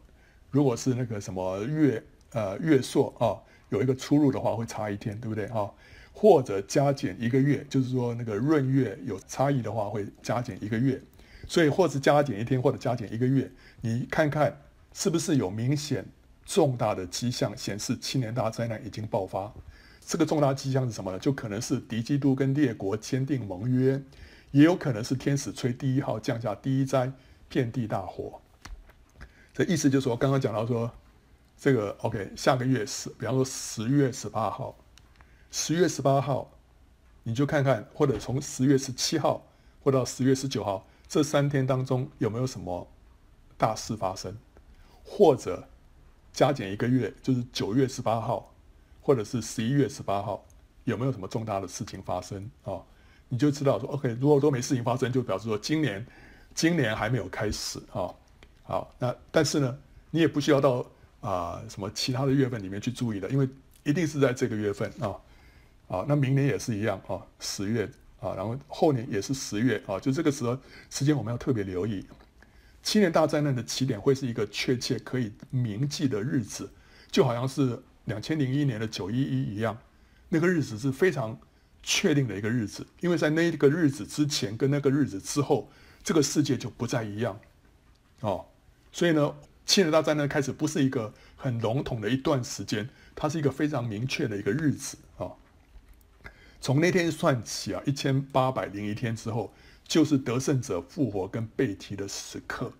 [0.50, 2.02] 如果是那个什么月
[2.34, 5.70] 呃月朔啊有一个出入的话，会差一天，对不对啊？
[6.12, 11.00] 或者加减一个月，就是说那个闰月有差异的话，会加减一个月。
[11.48, 14.60] 所以或是加减一天，或者加减一个月，你看看
[14.92, 16.06] 是不是有明显
[16.46, 19.52] 重大的迹象显示七年大灾难已经爆发。
[20.06, 21.18] 这个重大迹象是什么呢？
[21.18, 24.00] 就可能是敌基督跟列国签订盟约，
[24.52, 27.12] 也有可能是天使吹第一号降下第一灾，
[27.48, 28.40] 遍地大火。
[29.52, 30.90] 这意思就是说，刚刚讲到说，
[31.58, 34.76] 这个 OK，下个月十，比方说十月十八号，
[35.50, 36.50] 十月十八号，
[37.22, 39.44] 你就看看，或者从十月十七号
[39.82, 42.86] 或到十月十九号这三天当中有没有什么
[43.56, 44.36] 大事发生，
[45.04, 45.68] 或者
[46.32, 48.50] 加减一个月，就是九月十八号。
[49.06, 50.42] 或者是十一月十八号
[50.84, 52.80] 有没有什么重大的事情发生啊、
[53.28, 56.06] 你就知道说，OK，如果都没事情发生，就表示说今年
[56.54, 58.08] 今年还没有开始啊、
[58.62, 59.78] 好，那但是呢，
[60.10, 60.86] 你也不需要到
[61.28, 63.48] 啊、什么其他的月份里面去注意的，因为
[63.82, 65.16] 一定是在这个月份啊。
[65.88, 67.88] 啊、那明年也是一样啊，十月
[68.20, 70.58] 啊，然后后年也是十月啊，就这个时候
[70.90, 72.06] 时间我们要特别留意。
[72.82, 76.70] 七年大灾难的起点会是一个确切可以铭记的日子，
[77.10, 77.82] 就好像是。
[78.06, 79.74] 两千零一年的九一一一样，
[80.28, 81.40] 那个日子是非常
[81.82, 85.70] 确定的一个日子，因为在那个日子之前跟那个日子之后，
[86.02, 87.40] 这个世界就不再一样，
[88.20, 88.44] 哦，
[88.92, 89.34] 所以呢，
[89.66, 95.32] 七年大战呢开始不是一个很笼统的一段时间，它是一个非常明确的一个日子啊。
[96.60, 99.52] 从那天算起啊，一千八百零一天之后，
[99.86, 102.72] 就是得胜者复活跟被提的时刻，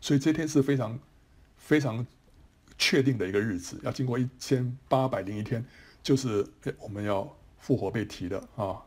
[0.00, 0.98] 所以这天是非常
[1.56, 2.06] 非常。
[2.80, 5.66] 确定的一个日子，要经过一千八百零一天，
[6.00, 6.46] 就是
[6.78, 7.28] 我们要
[7.58, 8.80] 复活被提的啊。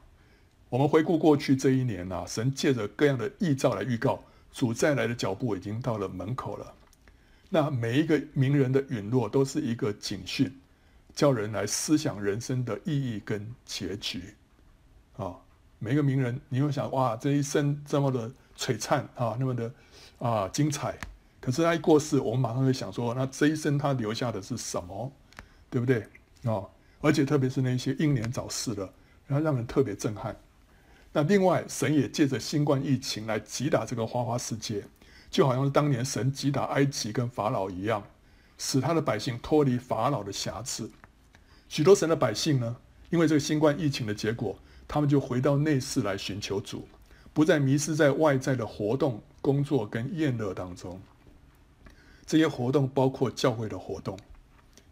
[0.70, 4.24] 我们回顾过去这一年啊，神借着各样的异兆来预告
[4.54, 6.74] 主再来的脚步已经到了门口了。
[7.54, 10.50] 那每一个名人的陨落都是一个警讯，
[11.14, 14.34] 叫人来思想人生的意义跟结局
[15.18, 15.36] 啊。
[15.78, 19.70] 每一个名人，你会想哇，这一生这么的璀璨啊，那么的
[20.20, 20.98] 啊精彩。
[21.42, 25.12] 可是他一过世，我们马上会想说，那这一生他留下的是什么，
[25.70, 26.08] 对不对
[26.46, 26.64] 啊？
[27.02, 28.94] 而且特别是那些英年早逝的，
[29.28, 30.40] 然后让人特别震撼。
[31.12, 34.86] 那另外，神也借着新冠疫情来击打这个花花世界，
[35.32, 38.04] 就好像是当年神击打埃及跟法老一样，
[38.58, 40.92] 使他的百姓脱离法老的瑕疵。
[41.70, 42.76] 许多神的百姓呢，
[43.10, 44.60] 因为这个新冠疫情的结果，
[44.90, 46.86] 他们就回到内室来寻求主，
[47.32, 51.02] 不再迷失在外在的活动、工作跟宴乐当中。
[52.26, 54.20] 这些活动包括教会的活动，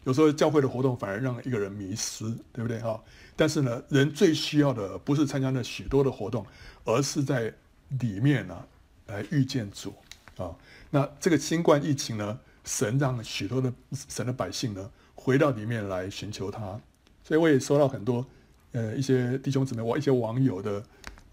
[0.06, 2.24] 有时候教会的活动反而让一个人迷失，
[2.54, 3.02] 对不对哈？
[3.36, 6.46] 但是呢，人最需要的不是参加那许多的活动，
[6.86, 7.54] 而是在
[8.00, 8.66] 里面呢
[9.08, 9.94] 来遇见主
[10.40, 10.56] 啊。
[10.90, 16.82] 那这个新冠疫情呢，神让许多的神的百姓呢回到里面来寻求他，
[17.24, 18.26] 所以我也收到很多
[18.72, 20.84] 呃一些弟兄姊妹，我一些网友的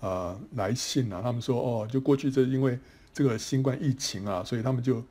[0.00, 2.78] 呃来信啊，他们说哦，就过去这因为
[3.14, 5.02] 这个新冠疫情啊，所以他们就。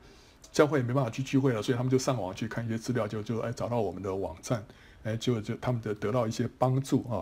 [0.52, 4.64] 教会也没办法去聚会了，所以他们就上网去看一些资料，就就哎找到我们的网站，
[5.02, 7.20] 哎就就他们的得到一些帮助啊。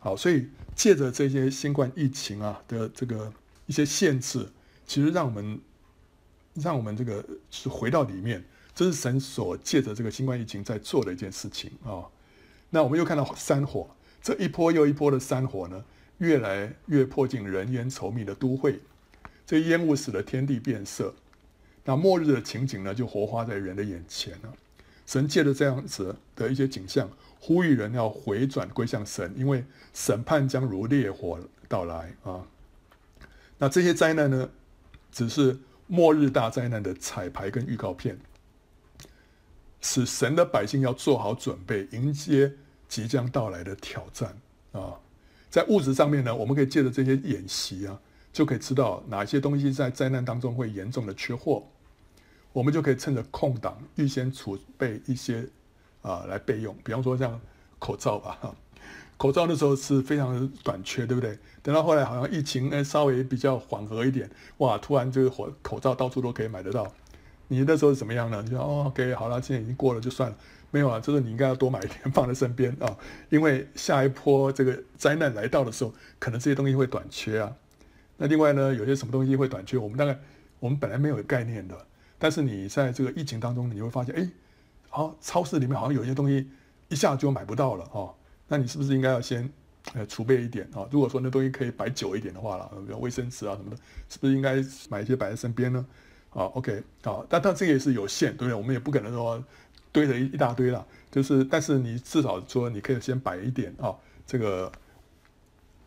[0.00, 3.32] 好，所以借着这些新冠疫情啊的这个
[3.64, 4.46] 一些限制，
[4.86, 5.58] 其实让我们
[6.54, 8.42] 让我们这个是回到里面，
[8.74, 12.04] 这是神所借着这个新冠疫情在做的一件事情啊。
[12.70, 13.88] 那我们又看到山火，
[14.22, 15.84] 这一波又一波的山火呢，
[16.18, 18.80] 越来越迫近人烟稠密的都会，
[19.46, 21.14] 这烟雾使得天地变色。
[21.84, 24.54] 那末日的情景呢，就活化在人的眼前了。
[25.06, 31.38] 神借着这样子的一些景象，呼吁人要回转归向神，因为审判将如烈火
[31.68, 32.46] 到来啊。
[33.58, 34.48] 那这些灾难呢，
[35.12, 38.18] 只是末日大灾难的彩排跟预告片，
[39.80, 42.52] 使神的百姓要做好准备，迎接
[42.88, 44.36] 即将到来的挑战
[44.72, 45.00] 啊。
[45.50, 48.00] 在物质上面呢，我们可以借着这些演习啊，
[48.32, 51.62] 就可以知道哪些东西在灾难当中会严重的缺货，
[52.52, 55.46] 我们就可以趁着空档预先储备一些
[56.02, 56.76] 啊来备用。
[56.82, 57.40] 比方说像
[57.78, 58.56] 口罩吧，哈，
[59.24, 61.38] 口罩那时候是非常短缺，对不对？
[61.62, 66.86] 等到后来好像疫情哎稍微比较缓和一点，哇，突然这个口口罩到处都可以买得到。
[67.48, 68.42] 你那时候怎么样呢？
[68.44, 70.36] 你说哦，OK，好了，现在已经过了就算了。
[70.70, 72.98] 没有啊，就是你应该要多买一点放在身边啊，
[73.30, 77.50] 因为下一波这个灾难来到的时候，可能这些东西会短缺啊。
[78.18, 80.18] 那另外呢，有些什么东西会短缺，我们大概
[80.60, 81.74] 我们本来没有概念的，
[82.18, 84.28] 但是你在这个疫情当中，你会发现，哎，
[84.90, 86.50] 好，超市里面好像有些东西
[86.90, 88.14] 一下就买不到了哦。
[88.48, 89.48] 那你是不是应该要先
[89.94, 90.86] 呃储备一点啊？
[90.90, 93.76] 如果说那东西可以摆久一点的话了，比如卫生纸啊什么的，
[94.08, 94.56] 是不是应该
[94.88, 95.86] 买一些摆在身边呢？
[96.30, 98.54] 啊，OK，啊，但但这个也是有限，对不对？
[98.54, 99.42] 我们也不可能说。
[99.92, 103.94] 堆了一一大堆了，就是，但是你至少说你可以先摆一点啊、
[104.26, 104.72] 这个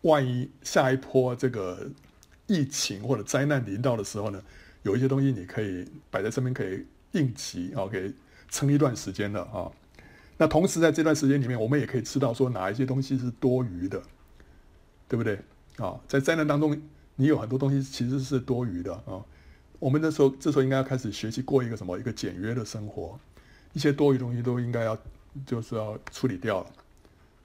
[0.00, 1.86] 万一下一波这个
[2.46, 4.42] 疫情或者灾难临到的时候呢，
[4.82, 8.14] 有一些东西你可以摆在身边，可以应急啊，可以
[8.48, 9.70] 撑一段时间的啊、
[10.38, 14.02] 那同时在这段时间里面，我们也可以知道说哪一些东西是多余的，
[15.06, 15.38] 对不对
[15.76, 16.80] 啊、在灾难当中，
[17.16, 19.20] 你有很多东西其实是多余的啊、
[19.78, 23.18] 我们那时候这时候应该要开始学习过一个什么一个简约的生活。
[23.74, 24.98] 一些多余东西都应该要，
[25.44, 26.70] 就是要处理掉了。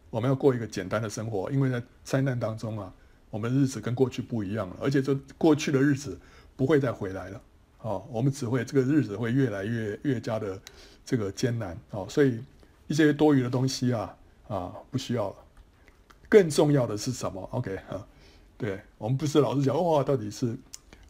[0.09, 2.91] 我们要过一个简单的生活，因为在灾难当中啊，
[3.29, 6.17] 我们日子跟过去不一样了，而且这过去的日子
[6.55, 7.41] 不会再回来了。
[7.81, 10.59] 哦，我们只会这个日子会越来越越加的
[11.05, 11.77] 这个艰难。
[11.91, 12.39] 哦，所以
[12.93, 14.15] 一些多余的东西啊
[14.47, 15.35] 啊不需要了。
[16.29, 18.05] 更重要的是什么？OK 啊，
[18.55, 20.55] 对，我们不是老是讲哇，到底是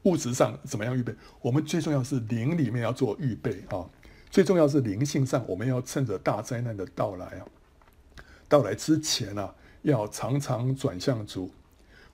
[0.03, 1.13] 物质上怎么样预备？
[1.41, 3.85] 我们最重要是灵里面要做预备啊。
[4.29, 7.45] 最重要是灵性上，我们要趁着大灾难的到来啊，
[8.47, 11.51] 到来之前啊，要常常转向主，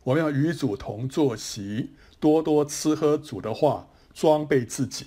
[0.03, 5.05] 我们要与主同坐席，多多吃喝主的话，装备自己，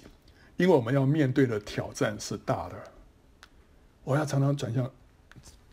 [0.56, 2.91] 因为我们要面对的挑战是大的。
[4.04, 4.90] 我要常常转向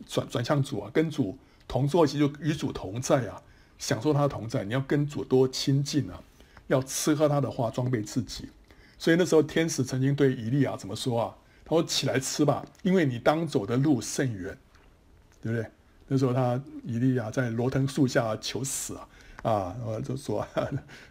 [0.07, 3.41] 转转向主啊，跟主同坐席，就与主同在啊，
[3.77, 4.63] 享受他的同在。
[4.63, 6.21] 你要跟主多亲近啊，
[6.67, 8.49] 要吃喝他的话，装备自己。
[8.97, 11.36] 所以那时候天使曾经对以利亚怎么说啊？
[11.65, 14.57] 他说：“起来吃吧，因为你当走的路甚远，
[15.39, 15.69] 对不对？”
[16.07, 19.07] 那时候他以利亚在罗藤树下求死啊，
[19.43, 20.43] 啊，我就说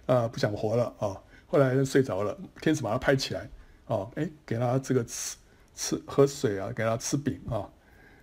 [0.06, 1.16] 啊，不想活了啊。
[1.46, 3.48] 后来睡着了，天使把他拍起来，
[3.86, 5.36] 哦，哎，给他这个吃
[5.78, 7.70] 吃喝水啊，给他吃饼啊。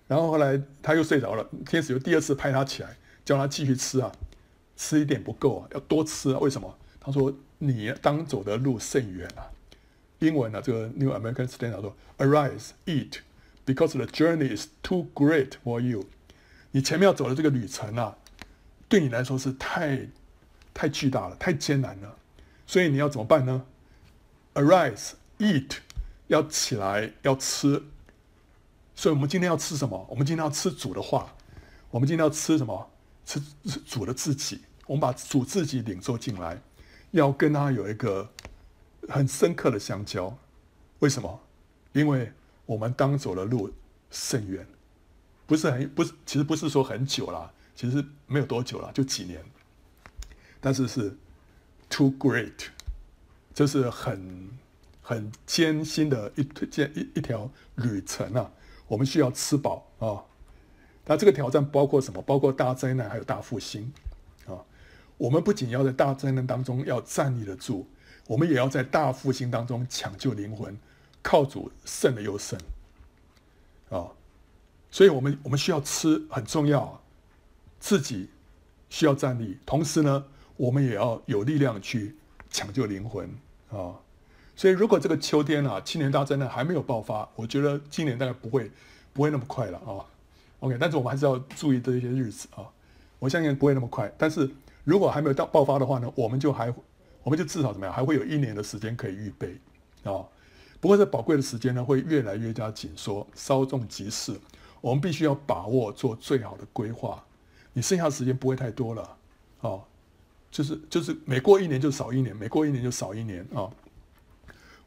[0.08, 4.12] 然后后来他又睡着了，天使又第二次拍他起来，叫他继续吃啊，
[4.76, 6.40] 吃一点不够啊，要多吃啊。
[6.40, 6.78] 为什么？
[7.00, 9.48] 他说：“你当走的路甚远啊。”
[10.20, 13.20] 英文呢、啊，这个 New American Standard 说：“Arise, eat,
[13.66, 16.06] because the journey is too great for you。”
[16.72, 18.18] 你前面要走的这个旅程啊，
[18.90, 20.08] 对你来说是太
[20.74, 22.18] 太巨大了，太艰难了。
[22.68, 23.66] 所以你要怎么办呢
[24.56, 25.78] ？Arise, eat，
[26.28, 27.84] 要起来，要吃。
[28.96, 30.06] 所以我们今天要吃什么？
[30.10, 31.36] 我们今天要吃主的话。
[31.92, 32.92] 我们今天要吃什么？
[33.26, 33.42] 吃
[33.86, 34.62] 主的自己。
[34.88, 36.62] 我们把主自己领受进来，
[37.12, 38.32] 要跟他有一个。
[39.08, 40.36] 很深刻的相交，
[40.98, 41.40] 为什么？
[41.94, 42.32] 因为
[42.66, 43.72] 我们当走的路
[44.10, 44.66] 甚远，
[45.46, 49.46] 不是很不是，其实不是说很久了，其实没有多久了，就几年。
[50.60, 51.16] 但是是
[51.88, 52.70] too great，
[53.54, 54.50] 这是很
[55.08, 58.52] 很艰辛的一件一一条旅程啊！
[58.88, 60.26] 我们需要吃饱啊！
[61.06, 62.20] 那这个挑战包括什么？
[62.24, 63.94] 包括大灾难，还有大复兴
[64.48, 64.66] 啊！
[65.18, 67.88] 我们不仅要在大灾难当中要站立得住。
[68.26, 70.76] 我们也要在大复兴当中抢救灵魂，
[71.22, 72.60] 靠主胜了又胜，
[73.90, 74.10] 啊，
[74.90, 77.04] 所以我们我们需要吃很重要，
[77.80, 78.32] 自己
[78.90, 80.26] 需要站立，同时呢，
[80.58, 82.18] 我们也要有力量去
[82.50, 83.30] 抢救灵魂
[83.70, 84.02] 啊。
[84.56, 88.72] 所以如果这个秋天啊，青年大灾难还没有爆发，我觉得今年大概不会
[89.14, 90.06] 不会那么快了啊。
[90.60, 92.66] OK，但是我们还是要注意这些日子啊，
[93.20, 94.12] 我相信不会那么快。
[94.18, 94.50] 但是
[94.84, 96.74] 如果还没有到爆发的话呢，我们就还。
[97.24, 99.60] 我们就至少怎么样，还会有一年的时间可以预备
[100.04, 100.22] 啊、
[100.80, 104.40] 不过这宝贵的时间呢，会越来越加紧缩，稍纵即逝。
[104.80, 107.26] 我们必须要把握，做最好的规划。
[107.74, 109.18] 你剩下的时间不会太多了，
[109.62, 109.84] 哦，
[110.52, 113.72] 就是就是每过一年就少一年，每过一年就少一年啊、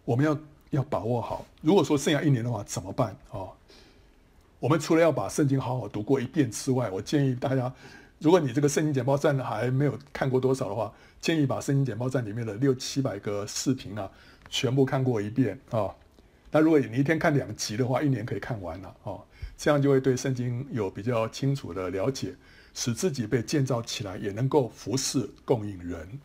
[0.09, 0.38] 我们要
[0.70, 1.44] 要把握好。
[1.61, 3.44] 如果说剩下一年的话，怎么办啊、
[4.59, 7.70] 我们除了要把圣经好好读过一遍之外，我建议大家
[8.18, 10.90] 如果你这个圣经简报站还没有看过多少的话，
[11.20, 14.11] 建议把圣经简报站里面的六七百个视频啊，
[14.48, 15.94] 全部看过一遍啊。
[16.50, 19.20] 那如果你一天看两集的话，一年可以看完了哦。
[19.59, 22.34] 这样就会对圣经有比较清楚的了解，
[22.72, 26.18] 使自己被建造起来，也能够服侍供应人。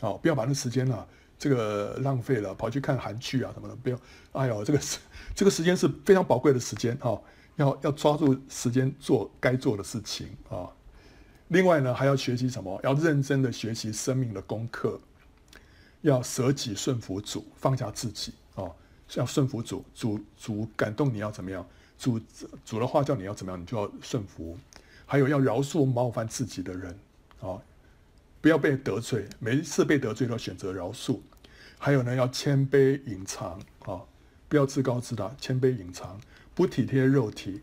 [0.00, 1.06] 哦，不要把那时间啊，
[1.38, 3.76] 这个浪费了，跑去看韩剧啊什么的。
[3.76, 3.98] 不要，
[4.32, 4.98] 哎呦，这个时
[5.34, 7.18] 这个时间是非常宝贵的时间啊，
[7.56, 10.70] 要要抓住时间做该做的事情啊。
[11.48, 12.80] 另外呢，还要学习什么？
[12.82, 15.00] 要认真的学习生命的功课，
[16.00, 18.64] 要舍己顺服主，放下自己啊。
[19.14, 21.64] 要顺服主，主主感动你要怎么样？
[21.98, 22.20] 主
[22.64, 24.58] 主的话叫你要怎么样，你就要顺服。
[25.06, 26.98] 还有要饶恕冒犯自己的人
[27.40, 27.62] 啊，
[28.40, 31.18] 不要被得罪，每一次被得罪都选择饶恕。
[31.78, 34.02] 还有呢，要谦卑隐藏啊，
[34.48, 36.20] 不要自高自大，谦卑隐藏，
[36.54, 37.62] 不体贴肉体，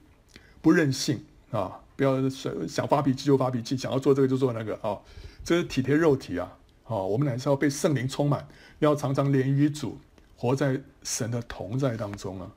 [0.61, 4.99] 不任性啊，不要想想发脾气就发脾气，想要做这个就做那个啊，
[5.43, 6.57] 这是体贴肉体啊。
[6.85, 8.47] 啊，我们乃是要被圣灵充满，
[8.79, 9.99] 要常常连于主。
[10.35, 12.51] 活在神的同在当中啊，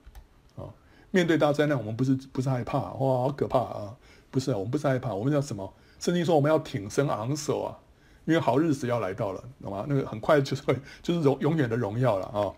[0.57, 0.65] 啊，
[1.13, 3.97] 面对大灾难，我们不是不是害怕，哇，好可怕啊！
[4.29, 5.73] 不是，我们不是害怕，我们叫什么？
[6.01, 7.79] 圣经说我们要挺身昂首啊，
[8.27, 9.87] 因为好日子要来到了，懂吗？
[9.89, 12.53] 那个很快就会，就是永永远的荣耀了啊！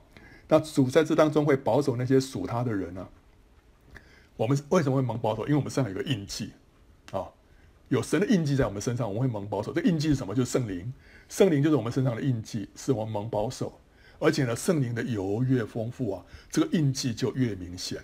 [0.48, 3.08] 那主在这当中会保守那些属他的人呢、啊？
[4.36, 5.42] 我们为什么会蒙保守？
[5.46, 6.52] 因为我们身上有个印记
[7.12, 7.28] 啊，
[7.88, 9.72] 有神的印记在我们身上，我们会蒙保守。
[9.72, 10.34] 这印记是什么？
[10.34, 10.92] 就是圣灵，
[11.28, 13.78] 圣灵就是我们身上的印记，是我们蒙保守。
[14.18, 18.02] 而且呢，圣灵的油越丰富啊，这个印记就越明显。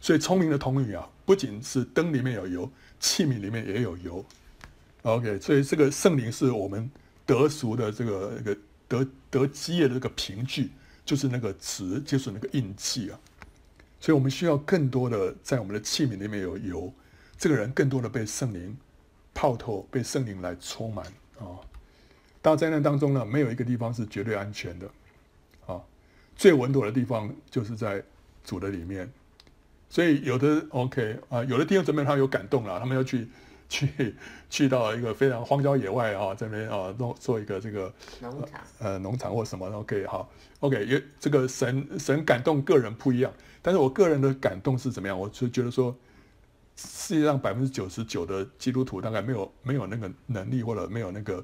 [0.00, 4.24] 所以聪明的童女啊，不仅是灯里面有油，器皿里面也有油。
[5.02, 6.90] OK，所以这个圣灵是我们
[7.30, 8.56] 得赎的这个一个
[8.88, 10.72] 得得基业的这个凭据，
[11.04, 13.20] 就是那个词，就是那个印记啊。
[14.00, 16.92] 所以我们需要更多的在我们的器皿里面有油，
[17.38, 18.76] 这个人更多的被圣灵
[19.32, 21.06] 泡透，被圣灵来充满
[21.38, 21.54] 啊。
[22.42, 24.90] 大灾难当中呢，没有一个地方是绝对安全的
[25.66, 25.80] 啊。
[26.34, 28.02] 最稳妥的地方就是在
[28.42, 29.08] 主的里面，
[29.88, 33.28] 所以有的 OK 啊，有的弟兄姊妹他有感动了，他们要去
[33.70, 34.14] 去
[34.50, 37.90] 去到一个非常荒郊野外啊，这边啊弄做一个这个
[38.20, 45.18] 农场呃农场或什么 OK 好 OK 也这个神神感动个人不一样，但是我个人的感动是怎么样？
[45.18, 45.96] 我就觉得说，
[46.76, 51.38] 世界上百分之九十九的基督徒大概没有没有那个能力或者没有那个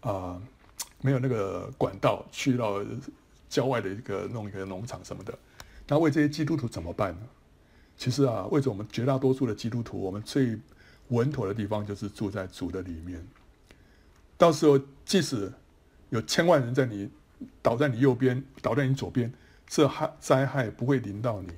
[0.00, 0.42] 啊、呃、
[1.00, 2.82] 没有那个管道去到。
[3.50, 5.32] 郊外的一个弄一个农场什么的，
[5.86, 7.20] 那为这些基督徒怎么办呢？
[7.96, 10.54] 其实啊，为着我们绝大多数的基督徒，我们最
[11.08, 13.24] 稳妥的地方就是住在主的里面。
[14.36, 15.52] 到时候即使
[16.10, 17.10] 有千万人在你
[17.60, 19.32] 倒在你右边，倒在你左边，
[19.66, 21.48] 这害灾害不会临到你。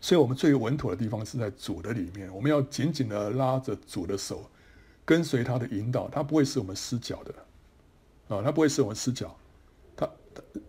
[0.00, 2.34] 所以，我们最稳妥的地方是在主的里面。
[2.34, 4.50] 我们要紧紧的拉着主的手，
[5.04, 7.34] 跟随他的引导，他不会使我们失脚的
[8.34, 9.36] 啊，他不会使我们失脚。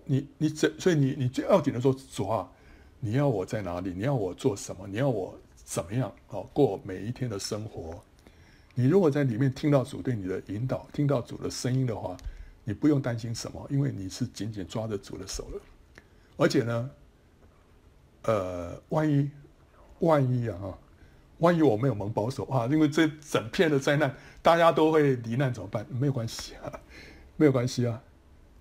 [0.03, 2.51] 你你这，所以你你最要紧的说，主啊，
[2.99, 3.93] 你要我在哪里？
[3.95, 4.85] 你要我做什么？
[4.85, 5.39] 你要我
[5.71, 6.11] 怎么样？
[6.27, 7.97] 哦，过每一天的生活。
[8.75, 12.17] 你如果在里面听到主对你的引导，听到主的声音的话，
[12.65, 15.61] 你不用担心什么，因为你是紧紧抓着主的手了。
[16.35, 16.89] 而且呢，
[18.23, 19.31] 呃，万一
[19.99, 20.77] 万一啊，
[21.37, 25.85] 万一我没有蒙保守啊，因为这整片的灾难，大家都会罹难怎么办？
[25.89, 26.81] 没有关系啊，
[27.37, 28.03] 没有关系啊，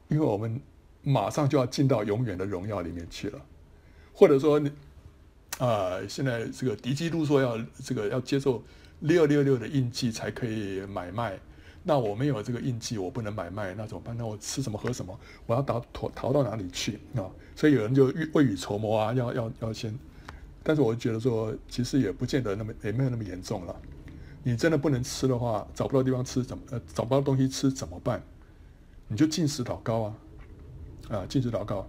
[0.07, 0.61] 因为我们。
[1.03, 3.41] 马上就要进到永远的荣耀里面去了，
[4.13, 4.71] 或者说，啊、
[5.61, 8.63] 呃，现在这个敌基督说要这个要接受
[9.01, 11.39] 六六六的印记才可以买卖，
[11.83, 14.17] 那我没有这个印记，我不能买卖，那怎么办？
[14.17, 15.21] 那我吃什么喝什么？
[15.45, 17.29] 我要逃逃逃到哪里去啊？
[17.55, 19.95] 所以有人就未雨绸缪啊，要要要先，
[20.63, 23.77] 但是我觉得说，其实也不见得那么也没有那么严重了。
[24.43, 28.23] 你真的不能吃的话，找不到地方吃怎么呃找不到东西吃怎么办？
[29.09, 30.15] 你就进食祷告啊。
[31.11, 31.87] 啊，进食祷告，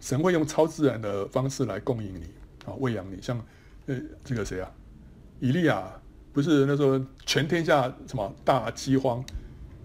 [0.00, 2.24] 神会用超自然的方式来供应你，
[2.64, 3.20] 啊，喂养你。
[3.20, 3.38] 像，
[3.86, 4.70] 呃，这个谁啊？
[5.40, 5.92] 以利亚
[6.32, 9.24] 不是那时候全天下什么大饥荒，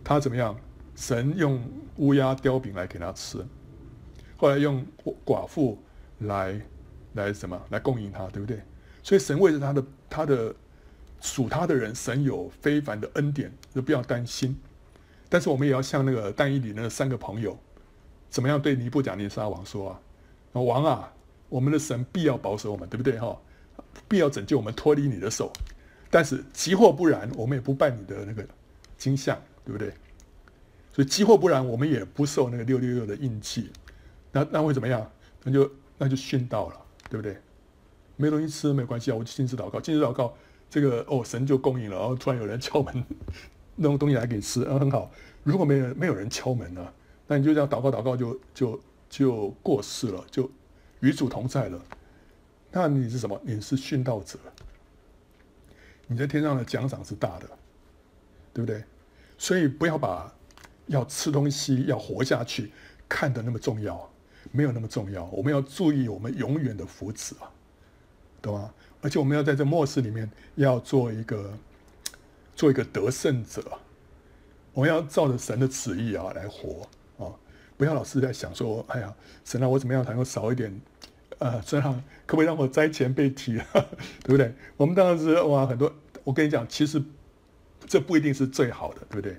[0.04, 0.56] 他怎么样？
[0.96, 1.62] 神用
[1.98, 3.46] 乌鸦叼饼来给他吃，
[4.36, 4.86] 后来用
[5.26, 5.78] 寡妇
[6.20, 6.60] 来
[7.14, 8.60] 来什么来供应他，对不对？
[9.04, 10.56] 所以神为着他的他的
[11.22, 14.58] 属他的人，神有非凡的恩典，就不要担心。
[15.30, 17.58] 但是我们也要像那个但以理那三个朋友。
[18.30, 20.00] 怎么样对尼布甲尼撒王说啊？
[20.54, 21.14] 王啊，
[21.50, 23.38] 我们的神必要保守我们，对不对哈？
[24.08, 25.52] 必要拯救我们脱离你的手。
[26.10, 28.45] 但是急或不然，我们也不拜你的那个
[28.98, 29.91] 金像，对不对？
[30.93, 33.72] 所以急或不然，我们也不受那个六六六的印记。
[34.32, 35.12] 那那会怎么样？
[35.43, 36.76] 那就那就殉道了，
[37.10, 37.38] 对不对？
[38.16, 40.34] 没东西吃没关系啊，我就禁食祷告，禁食祷告
[40.70, 43.04] 这个哦，神就供应了，然后突然有人敲门，
[43.76, 45.12] 弄东西来给你吃，啊，很好。
[45.43, 46.93] 如果没人没有人敲门呢，
[47.28, 50.50] 那你就这样祷告祷告就就就过世了，就
[51.00, 51.82] 与主同在了。
[52.72, 53.39] 那你是什么？
[53.43, 54.38] 你是殉道者，
[56.08, 57.48] 你在天上的奖赏是大的，
[58.54, 58.84] 对不对？
[59.38, 60.34] 所以不要把
[60.88, 62.72] 要吃东西、要活下去
[63.08, 64.10] 看得那么重要，
[64.52, 65.26] 没有那么重要。
[65.26, 67.52] 我们要注意我们永远的福祉啊，
[68.41, 68.74] 懂吗？
[69.02, 71.54] 而且我们要在这末世里面要做一个
[72.56, 73.64] 做一个得胜者，
[74.74, 76.88] 我们要照着神的旨意啊来活，
[77.78, 79.14] 不要老是在想说，哎呀，
[79.46, 80.82] 神啊，我怎么样才能够少一点？
[81.40, 83.66] 呃，神啊，可不可以让我灾前被提啊？
[84.26, 84.52] 对不对？
[84.76, 85.94] 我们当然是哇，很多。
[86.24, 87.02] 我跟你讲，其实
[87.86, 89.38] 这不一定是最好的，对不对？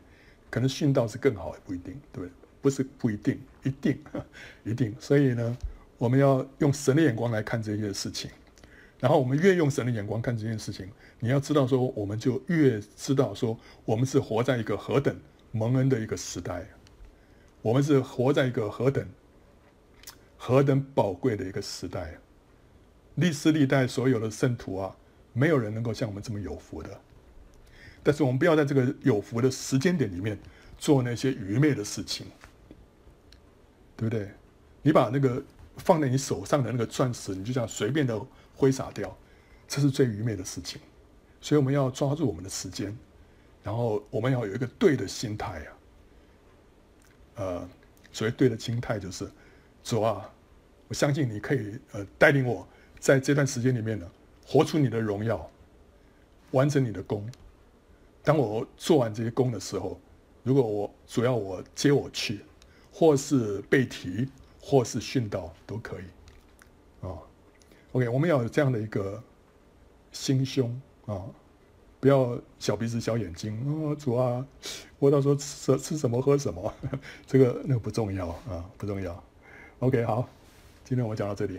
[0.49, 2.31] 可能殉道是更好，也不一定，对不对？
[2.63, 3.99] 不是不一定，一定，
[4.65, 4.95] 一定。
[4.99, 5.57] 所以呢，
[5.99, 8.31] 我们要用神的眼光来看这些事情。
[9.01, 10.89] 然后我们越用神的眼光看这件事情，
[11.21, 15.17] 你要知道说，我们就越知道说，我们是活在一个何等
[15.53, 16.67] 蒙恩的一个时代，
[17.63, 19.07] 我们是活在一个何等
[20.37, 22.19] 何等宝贵的一个时代。
[23.17, 24.97] 历世历代所有的圣徒啊，
[25.33, 27.01] 没有人能够像我们这么有福的。
[28.03, 30.39] 但是我们不要在这个有福的时间点里面
[30.79, 32.27] 做那些愚昧的事情，
[33.97, 34.31] 对不对？
[34.83, 35.43] 你把那个
[35.77, 38.21] 放在你手上的那个钻石，你就这样随便的。
[38.61, 39.17] 挥洒掉，
[39.69, 40.81] 这是最愚昧的事情，
[41.41, 42.93] 所以我们要抓住我们的时间，
[43.63, 45.78] 然后我们要有一个对的心态啊，
[47.39, 47.67] 呃，
[48.13, 49.31] 所谓对的心态就是，
[49.83, 50.29] 主啊，
[50.89, 52.67] 我相信你可以呃带领我
[52.99, 54.11] 在这段时间里面呢，
[54.45, 55.49] 活出你的荣耀，
[56.51, 57.27] 完成你的功。
[58.25, 59.99] 当我做完这些功的时候，
[60.43, 62.41] 如果我主要我接我去，
[62.93, 64.29] 或是被提，
[64.61, 67.17] 或是训导都可以，啊、
[67.93, 69.23] OK，我们要有这样的一个
[70.11, 70.69] 心胸
[71.07, 71.23] 啊，
[72.01, 73.55] 不要小鼻子小眼睛。
[73.89, 74.47] 啊，主啊，
[74.99, 76.73] 我到时候吃吃什么喝什么，
[77.27, 79.23] 这个那个不重要啊，不重要。
[79.81, 80.29] OK，好，
[80.85, 81.59] 今天我们讲到这里。